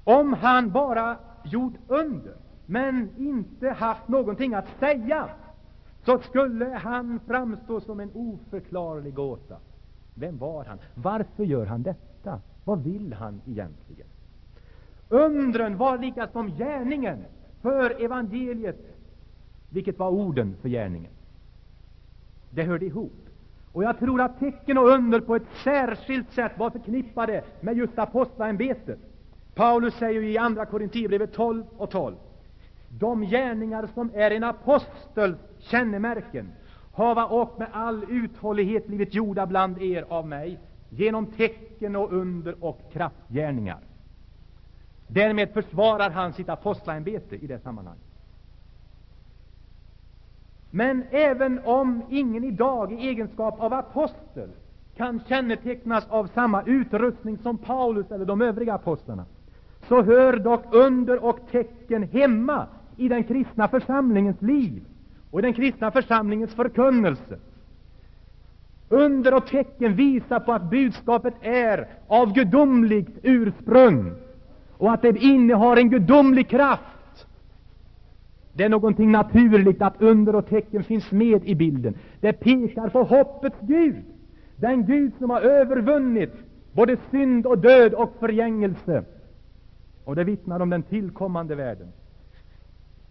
Om 0.05 0.33
han 0.33 0.71
bara 0.71 1.17
gjort 1.45 1.75
under, 1.89 2.35
men 2.67 3.11
inte 3.19 3.69
haft 3.69 4.09
någonting 4.09 4.55
att 4.55 4.79
säga, 4.79 5.29
så 6.05 6.19
skulle 6.19 6.65
han 6.65 7.21
framstå 7.27 7.81
som 7.81 8.01
en 8.01 8.11
oförklarlig 8.15 9.15
gåta. 9.15 9.57
Vem 10.15 10.39
var 10.39 10.65
han? 10.65 10.79
Varför 10.95 11.45
gör 11.45 11.67
han 11.67 11.83
detta? 11.83 12.41
Vad 12.65 12.83
vill 12.83 13.13
han 13.13 13.41
egentligen? 13.47 14.07
Undren 15.09 15.77
var 15.77 15.99
lika 15.99 16.29
som 16.29 16.51
gärningen 16.51 17.25
för 17.63 18.05
evangeliet, 18.05 18.97
vilket 19.71 19.99
var 19.99 20.11
orden 20.11 20.57
för 20.63 20.69
gärningen. 20.69 21.13
Det 22.51 22.63
hörde 22.63 22.87
ihop. 22.87 23.13
Och 23.73 23.85
jag 23.85 23.99
tror 23.99 24.21
att 24.21 24.39
tecken 24.39 24.79
och 24.79 24.89
under 24.89 25.21
på 25.21 25.37
ett 25.37 25.49
särskilt 25.65 26.33
sätt 26.33 26.53
var 26.59 26.71
förknippade 26.71 27.45
med 27.61 27.77
just 27.77 27.99
apostlaämbetet. 27.99 28.99
Paulus 29.55 29.95
säger 29.95 30.23
i 30.23 30.39
Andra 30.39 30.67
Korinthierbrevet 30.67 31.33
12 31.33 31.65
och 31.77 31.91
12 31.91 32.17
de 32.89 33.23
gärningar 33.23 33.89
som 33.95 34.11
är 34.15 34.31
en 34.31 34.45
apostels 34.45 35.39
kännemärken 35.59 36.53
hava 36.95 37.25
och 37.25 37.59
med 37.59 37.69
all 37.73 38.05
uthållighet 38.09 38.87
blivit 38.87 39.15
gjorda 39.15 39.47
bland 39.47 39.83
er 39.83 40.05
av 40.09 40.29
mig 40.29 40.59
genom 40.89 41.27
tecken 41.27 41.97
och 41.97 42.13
under 42.13 42.65
och 42.65 42.81
kraftgärningar. 42.93 43.79
Därmed 45.07 45.53
försvarar 45.53 46.11
han 46.11 46.33
sitt 46.33 46.49
apostlaämbete 46.49 47.37
i 47.37 47.47
det 47.47 47.59
sammanhanget. 47.59 48.05
Men 50.71 51.05
även 51.11 51.61
om 51.65 52.03
ingen 52.11 52.45
idag 52.45 52.93
i 52.93 53.09
egenskap 53.09 53.61
av 53.61 53.73
apostel 53.73 54.51
kan 54.97 55.21
kännetecknas 55.29 56.09
av 56.09 56.27
samma 56.27 56.63
utrustning 56.63 57.39
som 57.39 57.59
Paulus 57.59 58.11
eller 58.11 58.25
de 58.25 58.43
övriga 58.43 58.75
apostlarna, 58.75 59.25
så 59.89 60.03
hör 60.03 60.37
dock 60.37 60.65
under 60.71 61.25
och 61.25 61.39
tecken 61.51 62.03
hemma 62.03 62.67
i 62.97 63.09
den 63.09 63.25
kristna 63.25 63.69
församlingens 63.69 64.43
liv 64.43 64.83
och 65.31 65.39
i 65.39 65.43
den 65.43 65.53
kristna 65.53 65.91
församlingens 65.91 66.55
förkunnelse. 66.55 67.39
Under 68.89 69.35
och 69.35 69.47
tecken 69.47 69.95
visar 69.97 70.41
på 70.41 70.53
att 70.53 70.71
budskapet 70.71 71.35
är 71.41 71.87
av 72.07 72.33
gudomligt 72.33 73.19
ursprung 73.23 74.13
och 74.79 74.93
att 74.93 75.03
det 75.03 75.19
innehar 75.19 75.77
en 75.77 75.91
gudomlig 75.91 76.49
kraft. 76.49 77.27
Det 78.53 78.65
är 78.65 78.69
någonting 78.69 79.13
naturligt 79.13 79.83
att 79.83 80.03
under 80.03 80.35
och 80.35 80.49
tecken 80.49 80.85
finns 80.85 81.13
med 81.13 81.45
i 81.45 81.55
bilden. 81.55 81.95
Det 82.21 82.33
pekar 82.33 82.89
på 82.89 83.03
hoppets 83.03 83.57
Gud, 83.61 84.05
den 84.57 84.87
Gud 84.87 85.13
som 85.19 85.31
har 85.31 85.41
övervunnit 85.41 86.33
både 86.73 86.97
synd 87.11 87.47
och 87.47 87.59
död 87.59 87.95
och 87.95 88.17
förgängelse. 88.21 89.05
Och 90.05 90.17
det 90.17 90.25
vittnar 90.25 90.61
om 90.61 90.71
den 90.71 90.83
tillkommande 90.83 91.55
världen. 91.55 91.93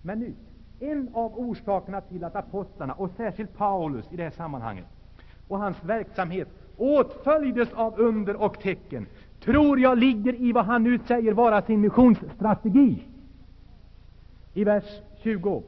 Men 0.02 0.20
nu, 0.20 0.34
en 0.80 1.10
av 1.14 1.40
orsakerna 1.40 2.02
till 2.02 2.24
att 2.24 2.36
apostlarna, 2.36 2.94
och 2.94 3.10
särskilt 3.18 3.58
Paulus 3.58 4.06
i 4.12 4.16
det 4.16 4.24
här 4.24 4.32
sammanhanget, 4.32 4.86
och 5.48 5.60
hans 5.60 5.78
verksamhet 5.84 6.48
åtföljdes 6.78 7.74
av 7.74 8.00
under 8.00 8.36
och 8.36 8.60
tecken, 8.60 9.06
tror 9.44 9.80
jag 9.80 9.98
ligger 9.98 10.36
i 10.36 10.52
vad 10.52 10.66
han 10.66 10.84
nu 10.84 11.00
säger 11.08 11.34
vara 11.34 11.62
sin 11.62 11.82
missionsstrategi. 11.82 13.04
I 14.54 14.64
vers 14.64 15.02
20. 15.24 15.64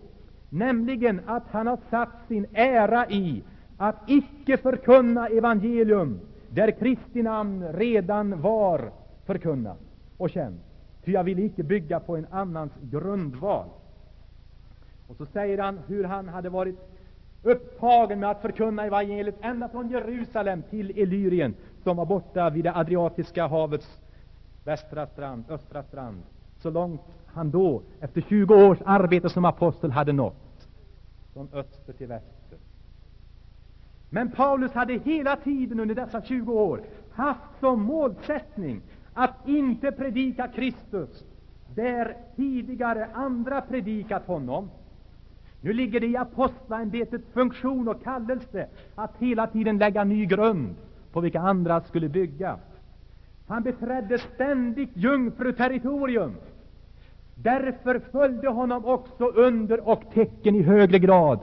Nämligen 0.50 1.22
att 1.26 1.44
han 1.52 1.68
har 1.68 1.80
satt 1.90 2.28
sin 2.28 2.46
ära 2.54 3.10
i 3.10 3.44
att 3.78 3.96
icke 4.08 4.58
förkunna 4.58 5.28
evangelium 5.28 6.20
där 6.50 6.72
Kristi 6.72 7.24
namn 7.24 7.74
redan 7.74 8.42
var 8.42 8.92
förkunnat 9.26 9.80
och 10.18 10.30
känt. 10.30 10.62
Ty 11.06 11.12
jag 11.12 11.24
vill 11.24 11.40
icke 11.40 11.64
bygga 11.64 12.00
på 12.00 12.18
en 12.18 12.28
annans 12.32 12.72
grundval. 12.82 13.66
Och 15.08 15.16
så 15.16 15.26
säger 15.26 15.58
han 15.58 15.80
hur 15.88 16.04
han 16.04 16.30
hade 16.30 16.50
varit 16.50 16.76
upptagen 17.44 18.20
med 18.20 18.30
att 18.30 18.42
förkunna 18.42 18.86
evangeliet 18.86 19.36
ända 19.42 19.70
från 19.70 19.90
Jerusalem 19.90 20.64
till 20.70 20.98
Illyrien, 20.98 21.54
som 21.84 21.98
var 21.98 22.06
borta 22.06 22.50
vid 22.50 22.64
det 22.64 22.76
Adriatiska 22.76 23.48
havets 23.48 24.02
västra 24.64 25.08
strand, 25.08 25.44
östra 25.50 25.84
strand, 25.84 26.24
så 26.62 26.70
långt 26.70 27.02
han 27.26 27.52
då, 27.52 27.82
efter 28.00 28.22
20 28.22 28.56
års 28.56 28.78
arbete 28.86 29.30
som 29.30 29.46
apostel, 29.46 29.92
hade 29.92 30.14
nått, 30.14 30.68
från 31.34 31.50
öster 31.54 31.94
till 31.94 32.08
väster. 32.08 32.58
Men 34.10 34.32
Paulus 34.32 34.72
hade 34.72 34.94
hela 34.94 35.36
tiden 35.36 35.80
under 35.80 35.96
dessa 35.96 36.22
20 36.22 36.54
år 36.54 36.82
haft 37.12 37.60
som 37.60 37.82
målsättning 37.82 38.82
att 39.16 39.48
inte 39.48 39.92
predika 39.92 40.48
Kristus 40.48 41.24
där 41.76 42.16
tidigare 42.36 43.08
andra 43.14 43.62
predikat 43.62 44.28
honom. 44.28 44.70
Nu 45.62 45.74
ligger 45.74 46.00
det 46.00 46.08
i 46.08 46.18
apostlaämbetets 46.18 47.26
funktion 47.34 47.88
och 47.88 48.04
kallelse 48.04 48.68
att 48.96 49.12
hela 49.20 49.48
tiden 49.48 49.78
lägga 49.78 50.04
ny 50.04 50.26
grund 50.26 50.76
på 51.12 51.22
vilka 51.22 51.40
andra 51.40 51.82
skulle 51.82 52.10
bygga. 52.10 52.58
Han 53.48 53.64
beträdde 53.64 54.18
ständigt 54.18 54.90
jungfruterritorium. 54.94 56.36
Därför 57.36 58.00
följde 58.12 58.50
honom 58.50 58.86
också 58.86 59.26
under 59.26 59.90
och 59.90 60.04
tecken 60.14 60.56
i 60.56 60.62
högre 60.62 61.00
grad 61.00 61.40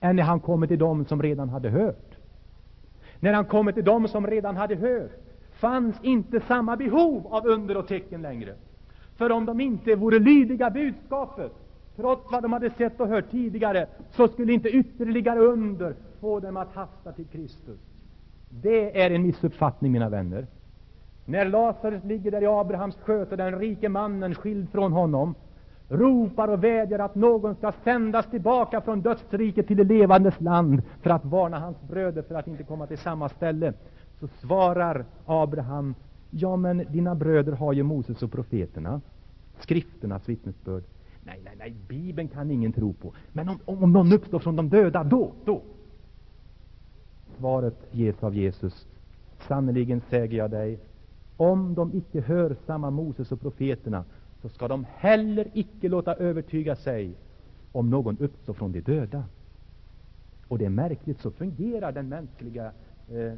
än 0.00 0.16
när 0.16 0.22
han 0.22 0.40
kommer 0.40 0.66
till 0.66 0.78
dem 0.78 1.04
som 1.04 1.22
redan 1.22 1.48
hade 1.48 1.68
hört. 4.76 5.24
Fanns 5.64 5.96
inte 6.02 6.40
samma 6.40 6.76
behov 6.76 7.26
av 7.30 7.46
under 7.46 7.76
och 7.76 7.88
tecken 7.88 8.22
längre. 8.22 8.54
För 9.16 9.32
om 9.32 9.46
de 9.46 9.60
inte 9.60 9.94
vore 9.94 10.18
lydiga 10.18 10.70
budskapet, 10.70 11.52
trots 11.96 12.32
vad 12.32 12.42
de 12.42 12.52
hade 12.52 12.70
sett 12.70 13.00
och 13.00 13.08
hört 13.08 13.30
tidigare, 13.30 13.86
så 14.10 14.28
skulle 14.28 14.52
inte 14.52 14.68
ytterligare 14.68 15.40
under 15.40 15.94
få 16.20 16.40
dem 16.40 16.56
att 16.56 16.72
hasta 16.74 17.12
till 17.12 17.24
Kristus. 17.26 17.78
Det 18.50 19.02
är 19.02 19.10
en 19.10 19.22
missuppfattning, 19.22 19.92
mina 19.92 20.08
vänner. 20.08 20.46
När 21.24 21.44
Lazarus 21.44 22.04
ligger 22.04 22.30
där 22.30 22.42
i 22.42 22.46
Abrahams 22.46 22.96
sköte, 22.96 23.36
den 23.36 23.58
rike 23.58 23.88
mannen 23.88 24.34
skild 24.34 24.70
från 24.70 24.92
honom, 24.92 25.34
ropar 25.88 26.48
och 26.48 26.64
vädjar 26.64 26.98
att 26.98 27.14
någon 27.14 27.54
skall 27.54 27.72
sändas 27.84 28.26
tillbaka 28.30 28.80
från 28.80 29.00
dödsriket 29.00 29.66
till 29.66 29.76
det 29.76 29.84
levandes 29.84 30.40
land 30.40 30.82
för 31.02 31.10
att 31.10 31.24
varna 31.24 31.58
hans 31.58 31.80
bröder 31.80 32.22
för 32.22 32.34
att 32.34 32.48
inte 32.48 32.62
komma 32.62 32.86
till 32.86 32.98
samma 32.98 33.28
ställe. 33.28 33.72
Så 34.20 34.28
svarar 34.28 35.04
Abraham, 35.26 35.94
ja, 36.30 36.56
men 36.56 36.84
dina 36.90 37.14
bröder 37.14 37.52
har 37.52 37.72
ju 37.72 37.82
Moses 37.82 38.22
och 38.22 38.32
profeterna, 38.32 39.00
skrifternas 39.58 40.28
vittnesbörd. 40.28 40.82
Nej, 41.22 41.40
nej, 41.44 41.54
nej, 41.58 41.76
Bibeln 41.88 42.28
kan 42.28 42.50
ingen 42.50 42.72
tro 42.72 42.92
på. 42.92 43.12
Men 43.32 43.48
om, 43.48 43.58
om 43.64 43.92
någon 43.92 44.12
uppstår 44.12 44.38
från 44.38 44.56
de 44.56 44.68
döda, 44.68 45.04
då, 45.04 45.32
då. 45.44 45.62
Svaret 47.38 47.88
ges 47.90 48.22
av 48.22 48.34
Jesus. 48.34 48.86
Sannerligen 49.48 50.00
säger 50.10 50.36
jag 50.36 50.50
dig, 50.50 50.78
om 51.36 51.74
de 51.74 51.96
icke 51.96 52.20
hör 52.20 52.56
samma 52.66 52.90
Moses 52.90 53.32
och 53.32 53.40
profeterna, 53.40 54.04
så 54.42 54.48
skall 54.48 54.68
de 54.68 54.86
heller 54.96 55.50
icke 55.52 55.88
låta 55.88 56.14
övertyga 56.14 56.76
sig 56.76 57.14
om 57.72 57.90
någon 57.90 58.18
uppstår 58.18 58.54
från 58.54 58.72
de 58.72 58.80
döda. 58.80 59.24
Och 60.48 60.58
det 60.58 60.64
är 60.64 60.70
märkligt, 60.70 61.20
så 61.20 61.30
fungerar 61.30 61.92
den 61.92 62.08
mänskliga, 62.08 62.72
eh, 63.08 63.32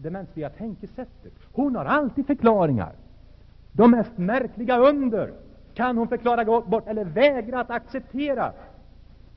det 0.00 0.10
mänskliga 0.10 0.50
tänkesättet. 0.50 1.32
Hon 1.52 1.76
har 1.76 1.84
alltid 1.84 2.26
förklaringar. 2.26 2.92
De 3.72 3.90
mest 3.90 4.18
märkliga 4.18 4.78
under 4.78 5.32
kan 5.74 5.98
hon 5.98 6.08
förklara 6.08 6.60
bort 6.60 6.88
eller 6.88 7.04
vägra 7.04 7.60
att 7.60 7.70
acceptera 7.70 8.52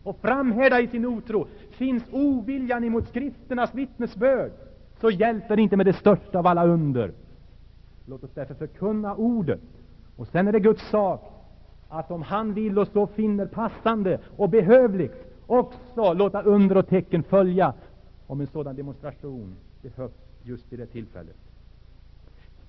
och 0.03 0.17
framhärda 0.21 0.81
i 0.81 0.87
sin 0.87 1.05
otro. 1.05 1.47
Finns 1.71 2.03
oviljan 2.11 2.83
emot 2.83 3.07
skrifternas 3.07 3.75
vittnesbörd, 3.75 4.51
så 5.01 5.11
hjälper 5.11 5.55
det 5.55 5.61
inte 5.61 5.77
med 5.77 5.85
det 5.85 5.93
största 5.93 6.39
av 6.39 6.47
alla 6.47 6.65
under. 6.65 7.11
Låt 8.05 8.23
oss 8.23 8.31
därför 8.33 8.53
förkunna 8.53 9.15
ordet 9.15 9.61
och 10.17 10.27
sen 10.27 10.47
är 10.47 10.51
det 10.51 10.59
Guds 10.59 10.89
sak 10.89 11.31
att 11.89 12.11
om 12.11 12.21
han 12.21 12.53
vill 12.53 12.79
och 12.79 12.87
så 12.87 13.07
finner 13.07 13.45
passande 13.45 14.19
och 14.37 14.49
behövligt 14.49 15.35
också 15.47 16.13
låta 16.13 16.41
under 16.41 16.77
och 16.77 16.87
tecken 16.87 17.23
följa 17.23 17.73
om 18.27 18.41
en 18.41 18.47
sådan 18.47 18.75
demonstration 18.75 19.55
behövs 19.81 20.24
just 20.45 20.73
vid 20.73 20.79
det 20.79 20.85
tillfället. 20.85 21.35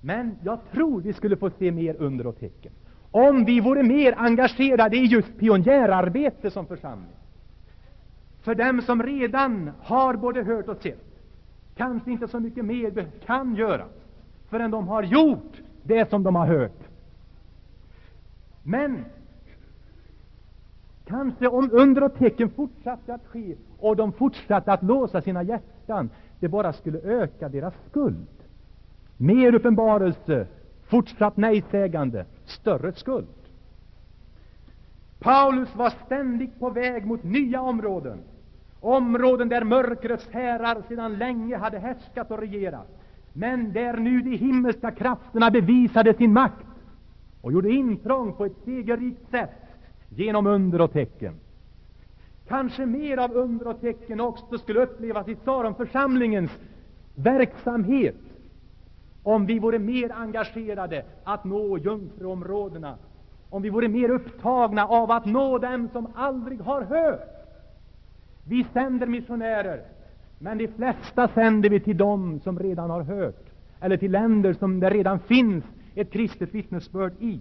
Men 0.01 0.37
jag 0.43 0.59
tror 0.71 1.01
vi 1.01 1.13
skulle 1.13 1.35
få 1.37 1.49
se 1.49 1.71
mer 1.71 1.95
under 1.99 2.27
och 2.27 2.39
tecken 2.39 2.71
om 3.11 3.45
vi 3.45 3.59
vore 3.59 3.83
mer 3.83 4.13
engagerade 4.17 4.97
i 4.97 5.05
just 5.05 5.37
pionjärarbete 5.37 6.51
som 6.51 6.65
församling. 6.65 7.15
För 8.41 8.55
dem 8.55 8.81
som 8.81 9.03
redan 9.03 9.71
har 9.81 10.13
både 10.15 10.43
hört 10.43 10.67
och 10.67 10.77
sett, 10.81 11.05
kanske 11.75 12.11
inte 12.11 12.27
så 12.27 12.39
mycket 12.39 12.65
mer 12.65 13.07
kan 13.25 13.55
göras 13.55 13.91
förrän 14.49 14.71
de 14.71 14.87
har 14.87 15.03
gjort 15.03 15.61
det 15.83 16.09
som 16.09 16.23
de 16.23 16.35
har 16.35 16.47
hört. 16.47 16.79
Men 18.63 19.05
kanske 21.05 21.47
om 21.47 21.69
under 21.71 22.03
och 22.03 22.17
tecken 22.17 22.49
fortsatte 22.49 23.13
att 23.13 23.27
ske 23.27 23.55
och 23.79 23.95
de 23.95 24.11
fortsatte 24.11 24.73
att 24.73 24.83
låsa 24.83 25.21
sina 25.21 25.43
hjärtan, 25.43 25.76
det 26.39 26.47
bara 26.47 26.73
skulle 26.73 26.99
öka 26.99 27.49
deras 27.49 27.73
skuld. 27.89 28.27
Mer 29.17 29.55
uppenbarelse, 29.55 30.47
fortsatt 30.87 31.37
nejsägande, 31.37 32.25
större 32.45 32.93
skuld. 32.93 33.27
Paulus 35.19 35.75
var 35.75 35.93
ständigt 36.05 36.59
på 36.59 36.69
väg 36.69 37.05
mot 37.05 37.23
nya 37.23 37.61
områden, 37.61 38.17
områden 38.79 39.49
där 39.49 39.63
mörkrets 39.63 40.27
härar 40.31 40.83
sedan 40.87 41.17
länge 41.17 41.57
hade 41.57 41.79
härskat 41.79 42.31
och 42.31 42.39
regerat, 42.39 42.87
men 43.33 43.73
där 43.73 43.97
nu 43.97 44.21
de 44.21 44.37
himmelska 44.37 44.91
krafterna 44.91 45.51
bevisade 45.51 46.13
sin 46.13 46.33
makt 46.33 46.65
och 47.41 47.51
gjorde 47.51 47.69
intrång 47.69 48.33
på 48.33 48.45
ett 48.45 48.57
segerrikt 48.65 49.31
sätt 49.31 49.61
genom 50.09 50.47
under 50.47 50.81
och 50.81 50.93
tecken. 50.93 51.33
Kanske 52.47 52.85
mer 52.85 53.17
av 53.17 53.31
under 53.31 53.67
och 53.67 53.81
tecken 53.81 54.19
också 54.19 54.57
skulle 54.57 54.79
upplevas 54.81 55.27
i 55.27 55.35
Saronförsamlingens 55.45 56.51
verksamhet 57.15 58.15
om 59.23 59.45
vi 59.45 59.59
vore 59.59 59.79
mer 59.79 60.11
engagerade 60.11 61.05
att 61.23 61.43
nå 61.43 61.77
jungfruområdena, 61.77 62.95
om 63.49 63.61
vi 63.61 63.69
vore 63.69 63.87
mer 63.87 64.09
upptagna 64.09 64.87
av 64.87 65.11
att 65.11 65.25
nå 65.25 65.57
dem 65.57 65.89
som 65.91 66.07
aldrig 66.15 66.61
har 66.61 66.81
hört. 66.81 67.37
Vi 68.43 68.65
sänder 68.73 69.07
missionärer, 69.07 69.81
men 70.39 70.57
de 70.57 70.67
flesta 70.67 71.27
sänder 71.27 71.69
vi 71.69 71.79
till 71.79 71.97
dem 71.97 72.39
som 72.43 72.59
redan 72.59 72.89
har 72.89 73.01
hört, 73.01 73.45
eller 73.79 73.97
till 73.97 74.11
länder 74.11 74.53
som 74.53 74.79
det 74.79 74.89
redan 74.89 75.19
finns 75.19 75.63
ett 75.95 76.11
kristet 76.11 76.53
vittnesbörd 76.53 77.13
i. 77.19 77.39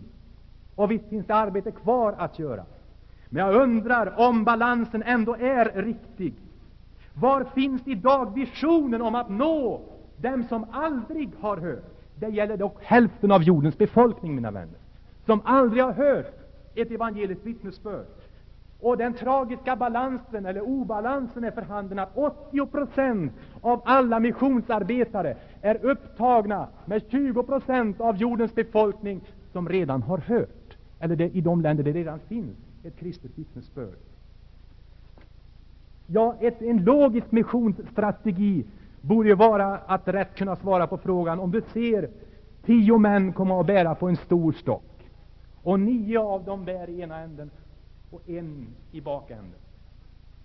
Och 0.74 0.90
visst 0.90 1.08
finns 1.08 1.26
det 1.26 1.34
arbete 1.34 1.70
kvar 1.70 2.14
att 2.18 2.38
göra. 2.38 2.64
Men 3.28 3.46
jag 3.46 3.62
undrar 3.62 4.20
om 4.20 4.44
balansen 4.44 5.02
ändå 5.02 5.36
är 5.36 5.82
riktig. 5.82 6.34
Var 7.14 7.44
finns 7.44 7.88
i 7.88 7.94
dag 7.94 8.34
visionen 8.34 9.02
om 9.02 9.14
att 9.14 9.28
nå 9.30 9.80
dem 10.16 10.44
som 10.48 10.66
aldrig 10.72 11.30
har 11.40 11.56
hört? 11.56 11.84
Det 12.18 12.28
gäller 12.28 12.56
dock 12.56 12.84
hälften 12.84 13.32
av 13.32 13.42
jordens 13.42 13.78
befolkning, 13.78 14.34
mina 14.34 14.50
vänner, 14.50 14.78
som 15.26 15.40
aldrig 15.44 15.82
har 15.82 15.92
hört 15.92 16.34
ett 16.74 16.90
evangeliskt 16.90 17.46
vittnesbörd. 17.46 18.06
Och 18.80 18.96
den 18.96 19.12
tragiska 19.14 19.76
balansen, 19.76 20.46
eller 20.46 20.60
obalansen, 20.60 21.44
är 21.44 21.50
för 21.50 21.62
handen 21.62 21.98
att 21.98 22.16
80 22.16 22.66
procent 22.66 23.32
av 23.60 23.82
alla 23.84 24.20
missionsarbetare 24.20 25.36
är 25.60 25.84
upptagna 25.84 26.68
med 26.84 27.02
20 27.10 27.42
procent 27.42 28.00
av 28.00 28.16
jordens 28.16 28.54
befolkning 28.54 29.20
som 29.52 29.68
redan 29.68 30.02
har 30.02 30.18
hört, 30.18 30.76
eller 31.00 31.16
det, 31.16 31.36
i 31.36 31.40
de 31.40 31.60
länder 31.60 31.84
där 31.84 31.92
det 31.92 31.98
redan 31.98 32.18
finns 32.18 32.65
ett 32.86 32.96
kristet 32.96 33.30
vittnesbörd. 33.34 33.98
Ja, 36.06 36.36
ett, 36.40 36.62
en 36.62 36.84
logisk 36.84 37.32
missionsstrategi 37.32 38.64
borde 39.00 39.28
ju 39.28 39.34
vara 39.34 39.78
att 39.78 40.08
rätt 40.08 40.34
kunna 40.34 40.56
svara 40.56 40.86
på 40.86 40.98
frågan 40.98 41.40
om 41.40 41.50
du 41.50 41.62
ser 41.72 42.10
tio 42.64 42.98
män 42.98 43.32
komma 43.32 43.58
och 43.58 43.64
bära 43.64 43.94
på 43.94 44.08
en 44.08 44.16
stor 44.16 44.52
stock 44.52 44.82
och 45.62 45.80
nio 45.80 46.18
av 46.18 46.44
dem 46.44 46.64
bär 46.64 46.90
i 46.90 47.00
ena 47.00 47.20
änden 47.20 47.50
och 48.10 48.28
en 48.28 48.66
i 48.92 49.00
bakänden. 49.00 49.60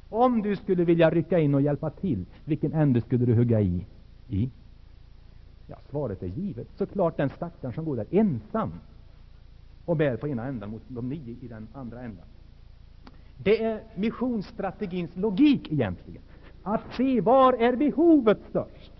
Om 0.10 0.41
du 0.41 0.56
skulle 0.56 0.84
vilja 0.84 1.10
rycka 1.10 1.39
in 1.39 1.56
och 1.56 1.62
hjälpa 1.62 1.89
till, 1.89 2.25
vilken 2.45 2.73
ände 2.73 3.01
skulle 3.01 3.25
du 3.25 3.36
hugga 3.36 3.62
i? 3.62 3.86
i? 4.27 4.49
Ja, 5.67 5.75
svaret 5.89 6.23
är 6.23 6.27
givet. 6.27 6.67
Såklart 6.77 7.17
den 7.17 7.30
stackaren 7.30 7.73
som 7.73 7.86
går 7.86 7.95
där 7.95 8.06
ensam 8.12 8.71
och 9.86 9.98
bär 9.98 10.17
på 10.17 10.28
ena 10.28 10.46
änden 10.46 10.70
mot 10.70 10.82
de 10.88 11.10
nio 11.10 11.36
i 11.41 11.48
den 11.48 11.67
andra 11.74 12.02
änden. 12.02 12.26
Det 13.38 13.63
är 13.63 13.80
missionsstrategins 13.96 15.15
logik 15.15 15.72
egentligen. 15.72 16.22
Att 16.63 16.82
se 16.98 17.22
var 17.22 17.54
är 17.54 17.76
behovet 17.76 18.39
störst 18.50 18.91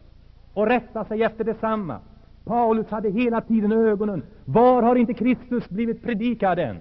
och 0.54 0.68
rätta 0.68 1.06
sig 1.06 1.24
efter 1.24 1.44
detsamma. 1.44 2.00
Paulus 2.44 2.88
hade 2.88 3.10
hela 3.10 3.42
tiden 3.42 3.72
ögonen. 3.72 4.24
Var 4.46 4.84
har 4.84 4.96
inte 4.96 5.14
Kristus 5.14 5.70
blivit 5.70 6.04
predikad 6.04 6.60
än? 6.60 6.78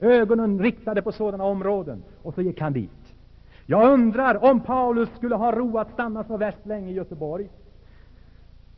Ögonen 0.00 0.62
riktade 0.62 1.02
på 1.02 1.12
sådana 1.12 1.44
områden. 1.44 2.02
Och 2.22 2.34
så 2.34 2.42
gick 2.42 2.60
han 2.60 2.72
dit. 2.72 2.90
Jag 3.66 3.92
undrar 3.92 4.44
om 4.44 4.60
Paulus 4.60 5.08
skulle 5.16 5.34
ha 5.34 5.52
ro 5.52 5.78
att 5.78 5.92
stanna 5.92 6.24
så 6.24 6.36
värst 6.36 6.66
länge 6.66 6.90
i 6.90 6.94
Göteborg. 6.94 7.48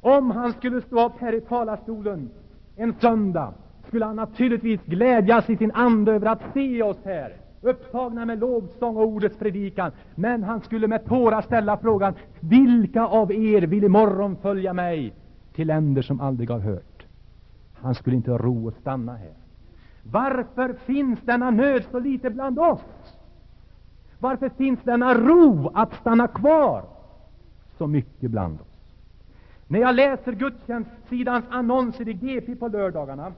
Om 0.00 0.30
han 0.30 0.52
skulle 0.52 0.83
stå 0.83 1.06
upp 1.06 1.18
här 1.18 1.35
i 1.35 1.40
talarstolen 1.40 2.30
en 2.76 2.94
söndag, 3.00 3.54
skulle 3.90 4.05
han 4.05 4.16
naturligtvis 4.16 4.81
glädjas 4.85 5.50
i 5.50 5.57
sin 5.57 5.72
ande 5.74 6.12
över 6.12 6.26
att 6.26 6.42
se 6.55 6.83
oss 6.83 6.96
här, 7.05 7.33
upptagna 7.61 8.24
med 8.24 8.38
lovsång 8.38 8.96
och 8.96 9.07
ordets 9.07 9.37
predikan. 9.38 9.92
Men 10.14 10.42
han 10.42 10.61
skulle 10.61 10.87
med 10.87 11.05
tårar 11.05 11.42
ställa 11.42 11.76
frågan, 11.76 12.14
vilka 12.40 13.07
av 13.07 13.33
er 13.33 13.62
vill 13.62 13.85
imorgon 13.85 14.37
följa 14.37 14.72
mig 14.72 15.12
till 15.55 15.66
länder 15.66 16.03
som 16.03 16.20
aldrig 16.20 16.50
har 16.50 16.59
hört? 16.59 17.07
Han 17.74 17.94
skulle 17.94 18.16
inte 18.16 18.31
ha 18.31 18.38
ro 18.38 18.68
att 18.68 18.81
stanna 18.81 19.16
här. 19.16 19.35
Varför 20.03 20.72
finns 20.72 21.20
denna 21.22 21.50
nöd 21.50 21.85
så 21.90 21.98
lite 21.98 22.31
bland 22.31 22.59
oss? 22.59 22.81
Varför 24.18 24.48
finns 24.48 24.81
denna 24.83 25.14
ro 25.14 25.70
att 25.74 25.94
stanna 25.94 26.29
kvar 26.29 26.85
så 27.79 27.87
mycket 27.87 28.31
bland 28.31 28.61
oss? 28.61 28.66
När 29.66 29.81
jag 29.81 29.94
läser 29.94 30.33
gudstjänstsidans 30.33 31.44
annonser 31.50 32.09
i 32.09 32.12
GP 32.12 32.57
på 32.57 32.68
lördagarna, 32.68 33.33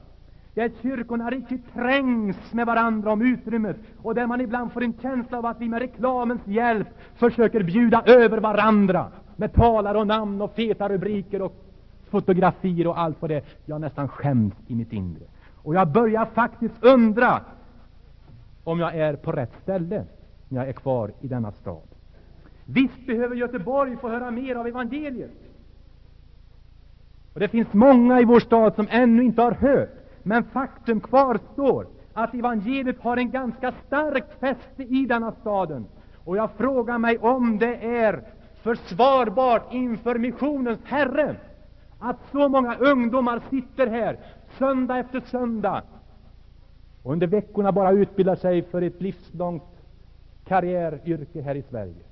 där 0.53 0.71
kyrkorna 0.81 1.29
riktigt 1.29 1.73
trängs 1.73 2.53
med 2.53 2.65
varandra 2.65 3.11
om 3.11 3.21
utrymmet 3.21 3.77
och 4.01 4.15
där 4.15 4.27
man 4.27 4.41
ibland 4.41 4.71
får 4.71 4.83
en 4.83 4.93
känsla 5.01 5.37
av 5.37 5.45
att 5.45 5.61
vi 5.61 5.69
med 5.69 5.79
reklamens 5.79 6.47
hjälp 6.47 6.87
försöker 7.15 7.63
bjuda 7.63 8.03
över 8.05 8.37
varandra 8.37 9.11
med 9.35 9.53
talare 9.53 9.97
och 9.97 10.07
namn 10.07 10.41
och 10.41 10.55
feta 10.55 10.89
rubriker 10.89 11.41
och 11.41 11.55
fotografier 12.09 12.87
och 12.87 12.99
allt 12.99 13.21
vad 13.21 13.31
det 13.31 13.35
är. 13.35 13.43
Jag 13.65 13.81
nästan 13.81 14.07
skäms 14.07 14.53
i 14.67 14.75
mitt 14.75 14.93
inre. 14.93 15.23
Och 15.55 15.75
jag 15.75 15.87
börjar 15.87 16.25
faktiskt 16.25 16.83
undra 16.83 17.41
om 18.63 18.79
jag 18.79 18.95
är 18.95 19.15
på 19.15 19.31
rätt 19.31 19.53
ställe 19.61 20.05
när 20.49 20.59
jag 20.61 20.69
är 20.69 20.73
kvar 20.73 21.11
i 21.21 21.27
denna 21.27 21.51
stad. 21.51 21.87
Visst 22.65 23.05
behöver 23.07 23.35
Göteborg 23.35 23.97
få 23.97 24.09
höra 24.09 24.31
mer 24.31 24.55
av 24.55 24.67
evangeliet. 24.67 25.31
Och 27.33 27.39
det 27.39 27.47
finns 27.47 27.73
många 27.73 28.21
i 28.21 28.25
vår 28.25 28.39
stad 28.39 28.75
som 28.75 28.87
ännu 28.89 29.23
inte 29.23 29.41
har 29.41 29.51
hört, 29.51 30.02
men 30.23 30.43
faktum 30.43 31.01
kvarstår 31.01 31.87
att 32.13 32.33
evangeliet 32.33 32.99
har 32.99 33.17
en 33.17 33.31
ganska 33.31 33.73
starkt 33.87 34.39
fäste 34.39 34.83
i 34.83 35.05
denna 35.05 35.31
staden. 35.31 35.85
Och 36.23 36.37
jag 36.37 36.51
frågar 36.51 36.97
mig 36.97 37.17
om 37.17 37.59
det 37.59 37.75
är 37.75 38.23
försvarbart 38.61 39.73
inför 39.73 40.17
missionens 40.17 40.79
Herre 40.83 41.35
att 41.99 42.17
så 42.31 42.49
många 42.49 42.75
ungdomar 42.75 43.41
sitter 43.49 43.87
här 43.87 44.17
söndag 44.57 44.97
efter 44.97 45.19
söndag 45.19 45.83
och 47.03 47.11
under 47.11 47.27
veckorna 47.27 47.71
bara 47.71 47.91
utbildar 47.91 48.35
sig 48.35 48.61
för 48.61 48.81
ett 48.81 49.01
livslångt 49.01 49.63
karriäryrke 50.45 51.41
här 51.41 51.55
i 51.55 51.61
Sverige. 51.61 52.03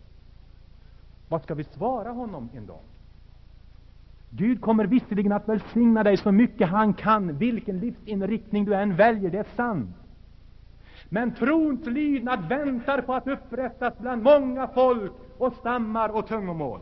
Vad 1.28 1.42
ska 1.44 1.54
vi 1.54 1.64
svara 1.64 2.10
honom 2.10 2.50
en 2.54 2.66
dag? 2.66 2.80
Gud 4.34 4.62
kommer 4.62 4.86
visserligen 4.86 5.32
att 5.32 5.50
välsigna 5.50 6.04
dig 6.04 6.18
så 6.18 6.32
mycket 6.32 6.70
han 6.70 6.94
kan, 6.94 7.38
vilken 7.38 7.80
livsinriktning 7.80 8.66
du 8.66 8.76
än 8.76 8.96
väljer, 8.96 9.30
det 9.32 9.38
är 9.38 9.46
sant. 9.56 9.90
Men 11.10 11.34
trons 11.34 11.86
lydnad 11.86 12.50
väntar 12.50 13.02
på 13.02 13.14
att 13.14 13.28
upprättas 13.28 13.98
bland 13.98 14.24
många 14.24 14.68
folk 14.68 15.12
och 15.38 15.54
stammar 15.54 16.10
och 16.10 16.28
tungomål. 16.28 16.80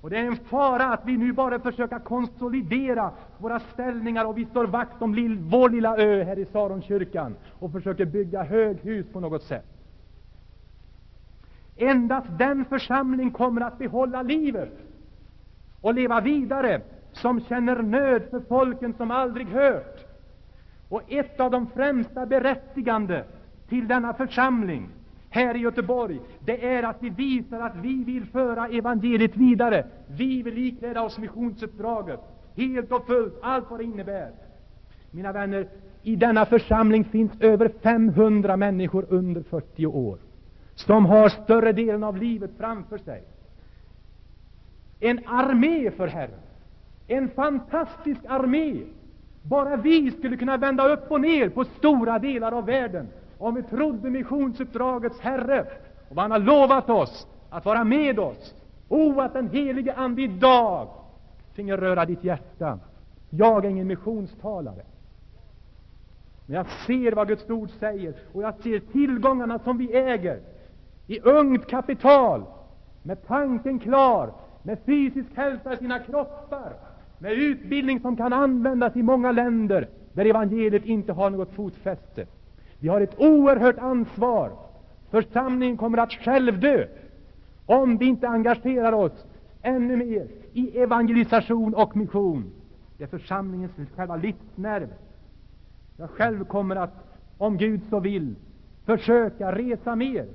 Och 0.00 0.10
det 0.10 0.18
är 0.18 0.24
en 0.24 0.36
fara 0.36 0.84
att 0.84 1.06
vi 1.06 1.16
nu 1.16 1.32
bara 1.32 1.60
försöker 1.60 1.98
konsolidera 1.98 3.10
våra 3.38 3.60
ställningar 3.60 4.24
och 4.24 4.38
vi 4.38 4.44
står 4.44 4.66
vakt 4.66 5.02
om 5.02 5.14
lill, 5.14 5.38
vår 5.38 5.70
lilla 5.70 5.96
ö 5.96 6.24
här 6.24 6.38
i 6.38 6.44
Saronkyrkan 6.44 7.34
och 7.58 7.72
försöker 7.72 8.04
bygga 8.04 8.42
höghus 8.42 9.06
på 9.12 9.20
något 9.20 9.42
sätt. 9.42 9.66
Endast 11.76 12.26
den 12.38 12.64
församling 12.64 13.30
kommer 13.30 13.60
att 13.60 13.78
behålla 13.78 14.22
livet 14.22 14.91
och 15.82 15.94
leva 15.94 16.20
vidare 16.20 16.80
som 17.12 17.40
känner 17.40 17.82
nöd 17.82 18.22
för 18.30 18.40
folken 18.40 18.94
som 18.94 19.10
aldrig 19.10 19.46
hört. 19.46 20.04
Och 20.88 21.02
ett 21.08 21.40
av 21.40 21.50
de 21.50 21.66
främsta 21.66 22.26
berättigande 22.26 23.24
till 23.68 23.88
denna 23.88 24.14
församling 24.14 24.88
här 25.30 25.56
i 25.56 25.58
Göteborg, 25.58 26.20
det 26.40 26.66
är 26.66 26.82
att 26.82 26.96
vi 27.00 27.10
visar 27.10 27.60
att 27.60 27.76
vi 27.76 28.04
vill 28.04 28.26
föra 28.26 28.68
evangeliet 28.68 29.36
vidare. 29.36 29.86
Vi 30.06 30.42
vill 30.42 30.58
ikläda 30.58 31.02
oss 31.02 31.18
missionsuppdraget 31.18 32.20
helt 32.56 32.92
och 32.92 33.06
fullt, 33.06 33.38
allt 33.42 33.70
vad 33.70 33.80
det 33.80 33.84
innebär. 33.84 34.30
Mina 35.10 35.32
vänner, 35.32 35.68
i 36.02 36.16
denna 36.16 36.46
församling 36.46 37.04
finns 37.04 37.32
över 37.40 37.72
500 37.82 38.56
människor 38.56 39.06
under 39.08 39.42
40 39.42 39.86
år 39.86 40.18
som 40.74 41.06
har 41.06 41.28
större 41.28 41.72
delen 41.72 42.04
av 42.04 42.16
livet 42.16 42.50
framför 42.58 42.98
sig. 42.98 43.22
En 45.04 45.20
armé 45.26 45.90
för 45.90 46.06
Herren. 46.06 46.40
En 47.06 47.28
fantastisk 47.30 48.20
armé. 48.28 48.82
Bara 49.42 49.76
vi 49.76 50.10
skulle 50.10 50.36
kunna 50.36 50.56
vända 50.56 50.88
upp 50.88 51.10
och 51.10 51.20
ner 51.20 51.48
på 51.48 51.64
stora 51.64 52.18
delar 52.18 52.52
av 52.52 52.66
världen 52.66 53.08
om 53.38 53.54
vi 53.54 53.62
trodde 53.62 54.10
missionsuppdragets 54.10 55.20
Herre 55.20 55.66
och 56.08 56.16
vad 56.16 56.24
han 56.24 56.30
har 56.30 56.38
lovat 56.38 56.90
oss 56.90 57.26
att 57.50 57.64
vara 57.64 57.84
med 57.84 58.18
oss. 58.18 58.54
O, 58.88 59.20
att 59.20 59.32
den 59.32 59.50
helige 59.50 59.94
Ande 59.94 60.22
idag 60.22 60.88
finge 61.54 61.76
röra 61.76 62.04
ditt 62.04 62.24
hjärta. 62.24 62.78
Jag 63.30 63.64
är 63.64 63.68
ingen 63.68 63.86
missionstalare. 63.86 64.82
Men 66.46 66.56
jag 66.56 66.66
ser 66.86 67.12
vad 67.12 67.28
Guds 67.28 67.50
ord 67.50 67.70
säger, 67.80 68.14
och 68.32 68.42
jag 68.42 68.54
ser 68.62 68.78
tillgångarna 68.78 69.58
som 69.58 69.78
vi 69.78 69.96
äger 69.96 70.40
i 71.06 71.20
ungt 71.20 71.66
kapital, 71.66 72.44
med 73.02 73.26
tanken 73.26 73.78
klar, 73.78 74.32
med 74.62 74.78
fysisk 74.86 75.28
hälsa 75.34 75.74
i 75.74 75.76
sina 75.76 75.98
kroppar, 75.98 76.72
med 77.18 77.32
utbildning 77.32 78.00
som 78.00 78.16
kan 78.16 78.32
användas 78.32 78.96
i 78.96 79.02
många 79.02 79.32
länder 79.32 79.88
där 80.12 80.24
evangeliet 80.24 80.84
inte 80.84 81.12
har 81.12 81.30
något 81.30 81.52
fotfäste. 81.52 82.26
Vi 82.78 82.88
har 82.88 83.00
ett 83.00 83.20
oerhört 83.20 83.78
ansvar. 83.78 84.50
Församlingen 85.10 85.76
kommer 85.76 85.98
att 85.98 86.12
självdö 86.12 86.86
om 87.66 87.96
vi 87.96 88.06
inte 88.06 88.28
engagerar 88.28 88.92
oss 88.92 89.26
ännu 89.62 89.96
mer 89.96 90.26
i 90.52 90.78
evangelisation 90.78 91.74
och 91.74 91.96
mission. 91.96 92.52
Det 92.98 93.04
är 93.04 93.08
församlingens 93.08 93.72
själva 93.96 94.16
livsnerv. 94.16 94.88
Jag 95.96 96.10
själv 96.10 96.44
kommer 96.44 96.76
att, 96.76 97.18
om 97.38 97.56
Gud 97.56 97.80
så 97.90 98.00
vill, 98.00 98.34
försöka 98.84 99.52
resa 99.52 99.96
mer 99.96 100.26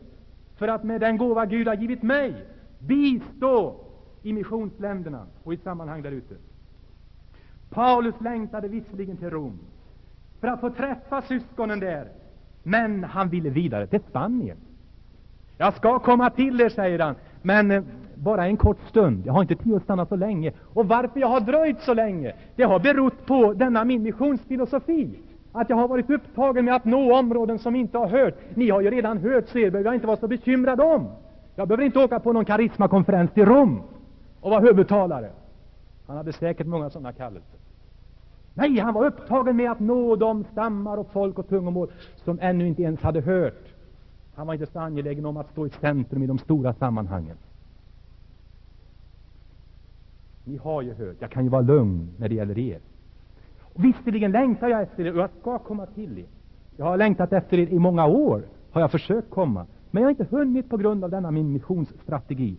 för 0.58 0.68
att 0.68 0.84
med 0.84 1.02
den 1.02 1.18
gåva 1.18 1.46
Gud 1.46 1.68
har 1.68 1.76
givit 1.76 2.04
mig 2.04 2.34
bistå 2.80 3.76
i 4.22 4.34
missionsländerna 4.34 5.26
och 5.44 5.54
i 5.54 5.58
sammanhang 5.58 6.02
där 6.02 6.12
ute. 6.12 6.36
Paulus 7.70 8.16
längtade 8.22 8.68
visserligen 8.68 9.18
till 9.18 9.30
Rom 9.30 9.60
för 10.40 10.48
att 10.48 10.60
få 10.60 10.70
träffa 10.70 11.22
syskonen 11.22 11.80
där, 11.80 12.08
men 12.64 13.04
han 13.04 13.30
ville 13.30 13.50
vidare 13.50 13.88
till 13.88 14.00
Spanien. 14.10 14.58
Jag 15.58 15.74
ska 15.74 16.00
komma 16.00 16.30
till 16.30 16.62
er, 16.62 16.70
säger 16.70 17.00
han, 17.00 17.16
men 17.42 17.72
eh, 17.72 17.84
bara 18.16 18.46
en 18.46 18.58
kort 18.58 18.80
stund. 18.90 19.26
Jag 19.26 19.34
har 19.34 19.42
inte 19.42 19.56
tid 19.56 19.74
att 19.74 19.84
stanna 19.84 20.06
så 20.06 20.16
länge. 20.16 20.52
Och 20.74 20.88
varför 20.88 21.20
jag 21.20 21.28
har 21.28 21.40
dröjt 21.40 21.82
så 21.82 21.94
länge, 21.94 22.34
det 22.56 22.64
har 22.64 22.80
berott 22.80 23.26
på 23.26 23.54
denna 23.54 23.86
min 23.86 24.04
missionsfilosofi. 24.04 25.20
Att 25.52 25.70
jag 25.70 25.78
har 25.78 25.88
varit 25.88 26.10
upptagen 26.10 26.66
med 26.66 26.76
att 26.76 26.86
nå 26.86 27.18
områden 27.18 27.60
som 27.60 27.76
inte 27.76 27.98
har 27.98 28.08
hört. 28.08 28.36
Ni 28.54 28.70
har 28.70 28.82
ju 28.82 28.90
redan 28.90 29.18
hört, 29.18 29.48
så 29.48 29.58
er 29.58 29.72
behöver 29.72 29.90
jag 29.90 29.96
inte 29.96 30.08
vara 30.08 30.18
så 30.18 30.28
bekymrad 30.28 30.82
om. 30.82 31.08
Jag 31.56 31.68
behöver 31.68 31.84
inte 31.84 32.00
åka 32.00 32.20
på 32.20 32.34
någon 32.34 32.46
karismakonferens 32.46 33.32
till 33.32 33.46
Rom 33.46 33.82
och 34.48 34.52
var 34.52 34.62
huvudtalare. 34.62 35.30
Han 36.06 36.18
hade 36.18 36.34
säkert 36.34 36.68
många 36.68 36.90
sådana 36.90 37.14
kallelser. 37.14 37.60
Nej, 38.54 38.80
han 38.80 38.94
var 38.94 39.06
upptagen 39.06 39.56
med 39.56 39.72
att 39.72 39.80
nå 39.80 40.16
de 40.16 40.44
stammar 40.52 40.98
och 40.98 41.12
folk 41.12 41.40
och 41.40 41.50
tungomål 41.50 41.92
som 42.16 42.40
ännu 42.42 42.68
inte 42.68 42.82
ens 42.82 43.02
hade 43.02 43.22
hört. 43.22 43.68
Han 44.36 44.48
var 44.48 44.54
inte 44.54 44.66
så 44.66 44.80
angelägen 44.80 45.26
om 45.26 45.38
att 45.38 45.52
stå 45.52 45.66
i 45.66 45.70
centrum 45.70 46.24
i 46.24 46.28
de 46.28 46.38
stora 46.38 46.74
sammanhangen. 46.74 47.38
Ni 50.44 50.58
har 50.58 50.82
ju 50.82 50.94
hört, 50.94 51.16
jag 51.20 51.32
kan 51.32 51.44
ju 51.44 51.50
vara 51.50 51.62
lugn 51.62 52.10
när 52.18 52.30
det 52.30 52.36
gäller 52.36 52.60
er. 52.60 52.80
Och 53.62 53.84
visserligen 53.84 54.32
längtar 54.32 54.68
jag 54.68 54.82
efter 54.82 55.06
er 55.06 55.14
och 55.14 55.20
jag 55.20 55.30
ska 55.40 55.60
komma 55.60 55.86
till 55.86 56.20
er. 56.20 56.26
Jag 56.78 56.86
har 56.86 56.98
längtat 56.98 57.34
efter 57.34 57.60
er 57.60 57.68
i 57.68 57.80
många 57.80 58.06
år, 58.06 58.44
har 58.72 58.82
jag 58.82 58.92
försökt 58.92 59.30
komma. 59.30 59.66
Men 59.92 60.02
jag 60.02 60.08
har 60.08 60.12
inte 60.12 60.36
hunnit 60.36 60.70
på 60.70 60.78
grund 60.78 61.04
av 61.04 61.10
denna 61.10 61.32
min 61.32 61.54
missionsstrategi. 61.54 62.58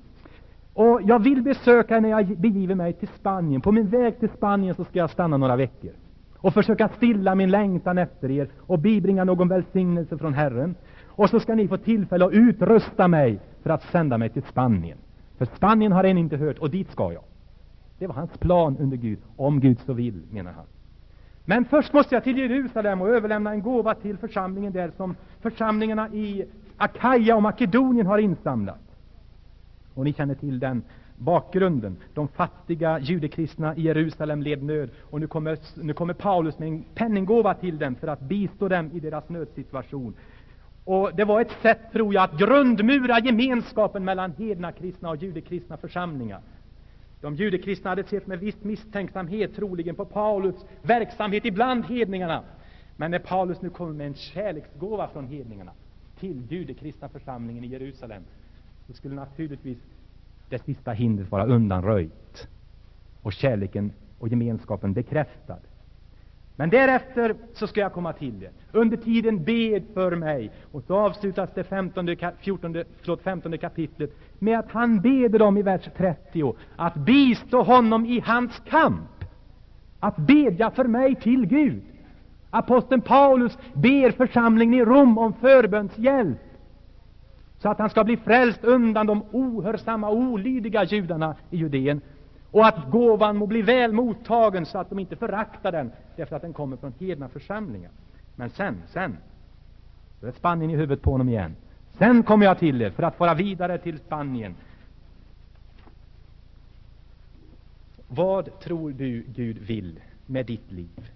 Och 0.79 1.03
jag 1.03 1.19
vill 1.19 1.43
besöka 1.43 1.97
er 1.97 2.01
när 2.01 2.09
jag 2.09 2.27
begiver 2.27 2.75
mig 2.75 2.93
till 2.93 3.09
Spanien. 3.09 3.61
På 3.61 3.73
min 3.73 3.89
väg 3.89 4.21
till 4.21 4.29
Spanien 4.29 4.75
så 4.75 4.85
ska 4.85 4.99
jag 4.99 5.11
stanna 5.11 5.37
några 5.37 5.57
veckor 5.57 5.91
och 6.37 6.55
försöka 6.55 6.89
stilla 6.89 7.35
min 7.35 7.51
längtan 7.51 7.99
efter 7.99 8.31
er 8.31 8.49
och 8.59 8.79
bibringa 8.79 9.25
någon 9.25 9.49
välsignelse 9.49 10.19
från 10.19 10.35
Herren. 10.35 10.75
Och 11.07 11.31
så 11.31 11.41
ska 11.41 11.55
ni 11.55 11.69
få 11.69 11.77
tillfälle 11.77 12.25
att 12.25 12.33
utrusta 12.33 13.09
mig 13.09 13.41
för 13.63 13.71
att 13.71 13.83
sända 13.83 14.19
mig 14.19 14.29
till 14.29 14.43
Spanien. 14.43 14.99
För 15.39 15.45
Spanien 15.45 15.93
har 15.93 16.05
än 16.05 16.19
inte 16.19 16.37
hört, 16.37 16.59
och 16.59 16.71
dit 16.71 16.91
ska 16.91 17.13
jag. 17.13 17.23
Det 17.99 18.07
var 18.07 18.15
hans 18.15 18.39
plan 18.39 18.77
under 18.81 18.97
Gud, 18.97 19.19
om 19.37 19.61
Gud 19.61 19.79
så 19.87 19.93
vill, 19.93 20.23
menar 20.31 20.53
han. 20.53 20.67
Men 21.45 21.65
först 21.65 21.93
måste 21.93 22.15
jag 22.15 22.25
till 22.25 22.39
Jerusalem 22.39 23.01
och 23.01 23.09
överlämna 23.09 23.51
en 23.51 23.63
gåva 23.63 23.95
till 23.95 24.19
församlingen 24.19 24.73
där 24.73 24.91
som 24.97 25.15
församlingarna 25.41 26.09
i 26.09 26.45
Akaja 26.77 27.37
och 27.37 27.43
Makedonien 27.43 28.07
har 28.07 28.19
insamlat. 28.19 28.88
Och 29.99 30.05
ni 30.05 30.13
känner 30.13 30.35
till 30.35 30.59
den 30.59 30.83
bakgrunden. 31.17 31.97
De 32.15 32.29
fattiga 32.29 32.99
judekristna 32.99 33.77
i 33.77 33.83
Jerusalem 33.83 34.43
led 34.43 34.63
nöd 34.63 34.91
och 35.01 35.21
nu 35.21 35.27
kommer, 35.27 35.59
nu 35.75 35.93
kommer 35.93 36.15
Paulus 36.15 36.59
med 36.59 36.69
en 36.69 36.85
penninggåva 36.95 37.55
till 37.55 37.79
dem 37.79 37.95
för 37.95 38.09
att 38.09 38.21
bistå 38.21 38.69
dem 38.69 38.91
i 38.95 39.01
deras 39.01 39.29
nödsituation. 39.29 40.15
Och 40.85 41.11
Det 41.15 41.25
var 41.25 41.41
ett 41.41 41.57
sätt, 41.63 41.79
tror 41.93 42.15
jag, 42.15 42.23
att 42.25 42.39
grundmura 42.39 43.19
gemenskapen 43.19 44.05
mellan 44.05 44.33
hedna 44.33 44.73
kristna 44.73 45.11
och 45.11 45.17
judekristna 45.17 45.77
församlingar. 45.77 46.41
De 47.21 47.35
judekristna 47.35 47.91
hade 47.91 48.05
sett 48.05 48.27
med 48.27 48.39
viss 48.39 48.65
misstänksamhet 48.65 49.57
troligen 49.57 49.95
på 49.95 50.05
Paulus 50.05 50.57
verksamhet 50.83 51.45
ibland 51.45 51.85
hedningarna. 51.85 52.43
Men 52.97 53.11
när 53.11 53.19
Paulus 53.19 53.63
nu 53.63 53.71
kommer 53.71 53.93
med 53.93 54.07
en 54.07 54.15
kärleksgåva 54.15 55.09
från 55.09 55.27
hedningarna 55.27 55.73
till 56.21 56.43
judekristna 56.49 57.09
församlingen 57.09 57.65
i 57.65 57.67
Jerusalem, 57.67 58.23
då 58.89 58.95
skulle 58.95 59.15
naturligtvis 59.15 59.79
det 60.49 60.65
sista 60.65 60.93
hindret 60.93 61.31
vara 61.31 61.47
undanröjt 61.47 62.49
och 63.23 63.33
kärleken 63.33 63.93
och 64.19 64.29
gemenskapen 64.29 64.93
bekräftad. 64.93 65.59
Men 66.57 66.71
därefter 66.71 67.35
så 67.55 67.67
ska 67.67 67.81
jag 67.81 67.93
komma 67.93 68.13
till 68.13 68.41
det. 68.41 68.51
Under 68.73 68.97
tiden 68.97 69.45
bed 69.45 69.85
för 69.95 70.17
mig. 70.17 70.51
Och 70.73 70.83
så 70.83 70.97
avslutas 70.97 71.51
det 71.55 71.65
15, 71.65 72.17
14, 72.41 72.85
förlåt, 73.01 73.23
15 73.23 73.59
kapitlet 73.59 74.11
med 74.39 74.59
att 74.59 74.71
han 74.71 75.01
beder 75.01 75.39
dem 75.39 75.57
i 75.57 75.63
vers 75.63 75.89
30 75.97 76.55
att 76.77 76.95
bistå 76.95 77.63
honom 77.63 78.07
i 78.07 78.21
hans 78.21 78.63
kamp. 78.69 79.25
Att 80.01 80.17
bedja 80.17 80.71
för 80.71 80.85
mig 80.85 81.15
till 81.15 81.47
Gud. 81.47 81.83
Aposteln 82.51 83.01
Paulus 83.01 83.59
ber 83.75 84.11
församlingen 84.11 84.75
i 84.75 84.85
Rom 84.85 85.19
om 85.19 85.33
förbönshjälp 85.33 86.39
så 87.59 87.69
att 87.69 87.79
han 87.79 87.91
ska 87.91 88.05
bli 88.05 88.17
frälst 88.17 88.65
undan 88.65 89.07
de 89.07 89.23
ohörsamma, 89.33 90.11
olydiga 90.11 90.85
judarna 90.85 91.37
i 91.51 91.57
Judeen 91.57 92.01
och 92.51 92.67
att 92.67 92.91
gåvan 92.91 93.37
må 93.37 93.47
bli 93.47 93.63
väl 93.63 93.93
mottagen 93.93 94.67
så 94.67 94.79
att 94.79 94.91
de 94.91 94.99
inte 94.99 95.17
föraktar 95.17 95.73
den 95.73 95.93
därför 96.17 96.37
att 96.37 96.43
den 96.43 96.53
kommer 96.53 96.77
från 96.77 96.93
hedna 96.99 97.29
församlingar. 97.29 97.91
Men 98.37 98.51
sen, 98.51 98.83
sen, 98.93 99.17
så 100.21 100.27
är 100.27 100.33
Spanien 100.33 100.71
i 100.71 100.77
huvudet 100.77 101.03
på 101.03 101.11
honom 101.11 101.29
igen. 101.29 101.57
Sen 101.99 102.23
kommer 102.23 102.47
jag 102.47 102.59
till 102.59 102.83
er 102.83 102.91
för 102.91 103.03
att 103.03 103.17
fara 103.17 103.35
vidare 103.35 103.79
till 103.79 103.99
Spanien. 103.99 104.55
Vad 108.09 108.61
tror 108.61 108.91
du 108.91 109.25
Gud 109.35 109.59
vill 109.59 110.01
med 110.27 110.47
ditt 110.47 110.73
liv? 110.73 111.11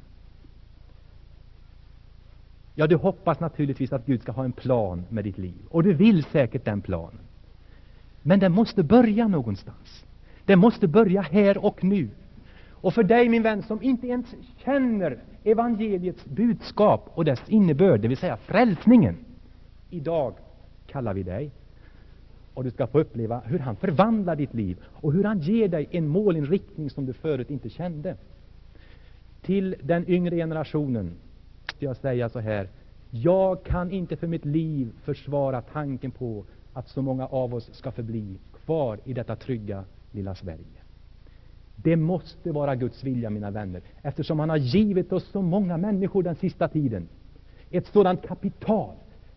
Ja, 2.74 2.86
du 2.86 2.96
hoppas 2.96 3.40
naturligtvis 3.40 3.92
att 3.92 4.06
Gud 4.06 4.22
ska 4.22 4.32
ha 4.32 4.44
en 4.44 4.52
plan 4.52 5.04
med 5.08 5.24
ditt 5.24 5.38
liv. 5.38 5.54
Och 5.68 5.82
du 5.82 5.92
vill 5.92 6.24
säkert 6.24 6.64
den 6.64 6.80
planen. 6.80 7.20
Men 8.22 8.40
den 8.40 8.52
måste 8.52 8.82
börja 8.82 9.28
någonstans. 9.28 10.04
Den 10.44 10.58
måste 10.58 10.88
börja 10.88 11.20
här 11.20 11.64
och 11.64 11.84
nu. 11.84 12.08
Och 12.70 12.94
för 12.94 13.02
dig, 13.02 13.28
min 13.28 13.42
vän, 13.42 13.62
som 13.62 13.82
inte 13.82 14.06
ens 14.06 14.34
känner 14.56 15.18
evangeliets 15.44 16.24
budskap 16.24 17.10
och 17.14 17.24
dess 17.24 17.42
innebörd, 17.48 18.00
det 18.00 18.08
vill 18.08 18.16
säga 18.16 18.36
frälsningen. 18.36 19.16
Idag 19.90 20.34
kallar 20.86 21.14
vi 21.14 21.22
dig 21.22 21.50
och 22.54 22.64
du 22.64 22.70
ska 22.70 22.86
få 22.86 23.00
uppleva 23.00 23.40
hur 23.44 23.58
han 23.58 23.76
förvandlar 23.76 24.36
ditt 24.36 24.54
liv 24.54 24.78
och 24.84 25.12
hur 25.12 25.24
han 25.24 25.38
ger 25.38 25.68
dig 25.68 25.88
en 25.90 26.08
målinriktning 26.08 26.90
som 26.90 27.06
du 27.06 27.12
förut 27.12 27.50
inte 27.50 27.68
kände. 27.68 28.16
Till 29.42 29.74
den 29.82 30.10
yngre 30.10 30.36
generationen 30.36 31.12
måste 31.88 32.06
jag 32.06 32.14
säga 32.14 32.28
så 32.28 32.40
här. 32.40 32.68
Jag 33.10 33.64
kan 33.64 33.90
inte 33.90 34.16
för 34.16 34.26
mitt 34.26 34.44
liv 34.44 34.92
försvara 35.04 35.62
tanken 35.62 36.10
på 36.10 36.44
att 36.72 36.88
så 36.88 37.02
många 37.02 37.26
av 37.26 37.54
oss 37.54 37.74
ska 37.74 37.90
förbli 37.90 38.38
kvar 38.64 38.98
i 39.04 39.12
detta 39.12 39.36
trygga 39.36 39.84
lilla 40.12 40.34
Sverige. 40.34 40.82
Det 41.76 41.96
måste 41.96 42.52
vara 42.52 42.74
Guds 42.74 43.04
vilja, 43.04 43.30
mina 43.30 43.50
vänner, 43.50 43.82
eftersom 44.02 44.40
han 44.40 44.50
har 44.50 44.56
givit 44.56 45.12
oss 45.12 45.30
så 45.32 45.42
många 45.42 45.76
människor 45.76 46.22
den 46.22 46.34
sista 46.34 46.68
tiden. 46.68 47.08
Ett 47.70 47.86
sådant 47.86 48.22
kapital 48.22 48.94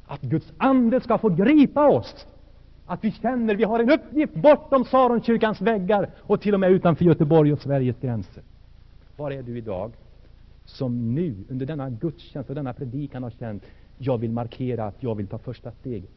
att 0.07 0.21
Guds 0.21 0.53
ande 0.57 1.01
ska 1.01 1.17
få 1.17 1.29
gripa 1.29 1.87
oss. 1.87 2.27
Att 2.85 3.03
vi 3.03 3.11
känner 3.11 3.53
att 3.53 3.59
vi 3.59 3.63
har 3.63 3.79
en 3.79 3.91
uppgift 3.91 4.33
bortom 4.35 4.85
Saronkyrkans 4.85 5.61
väggar 5.61 6.09
och 6.27 6.41
till 6.41 6.53
och 6.53 6.59
med 6.59 6.71
utanför 6.71 7.05
Göteborg 7.05 7.53
och 7.53 7.59
Sveriges 7.59 7.99
gränser. 7.99 8.43
Var 9.17 9.31
är 9.31 9.43
du 9.43 9.57
idag? 9.57 9.91
Som 10.65 11.15
nu 11.15 11.35
under 11.49 11.65
denna 11.65 11.89
gudstjänst 11.89 12.49
och 12.49 12.55
denna 12.55 12.73
predikan 12.73 13.23
har 13.23 13.29
känt, 13.29 13.63
jag 13.97 14.17
vill 14.17 14.31
markera 14.31 14.85
att 14.85 15.03
jag 15.03 15.15
vill 15.15 15.27
ta 15.27 15.37
första 15.37 15.71
steget 15.71 16.09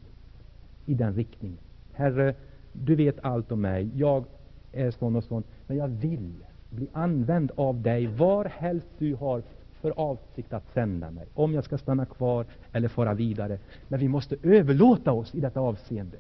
i 0.87 0.95
den 0.95 1.15
riktningen. 1.15 1.59
Herre, 1.93 2.35
du 2.73 2.95
vet 2.95 3.17
allt 3.23 3.53
om 3.53 3.61
mig. 3.61 3.91
Jag 3.95 4.25
är 4.73 4.91
sån 4.91 5.17
och 5.17 5.25
sån, 5.25 5.43
men 5.67 5.77
jag 5.77 5.89
vill 5.89 6.35
bli 6.71 6.89
använd 6.93 7.51
av 7.57 7.83
dig 7.83 8.07
var 8.07 8.45
helst 8.45 8.89
du 8.99 9.15
har 9.15 9.43
för 9.81 9.91
avsikt 9.97 10.53
att 10.53 10.73
sända 10.75 11.11
mig. 11.11 11.27
Om 11.35 11.55
jag 11.55 11.65
ska 11.65 11.79
stanna 11.79 12.07
kvar 12.07 12.47
eller 12.73 12.89
fara 12.89 13.15
vidare. 13.15 13.59
Men 13.89 14.01
vi 14.01 14.09
måste 14.09 14.37
överlåta 14.43 15.13
oss 15.13 15.35
i 15.35 15.41
detta 15.41 15.61
avseende. 15.61 16.17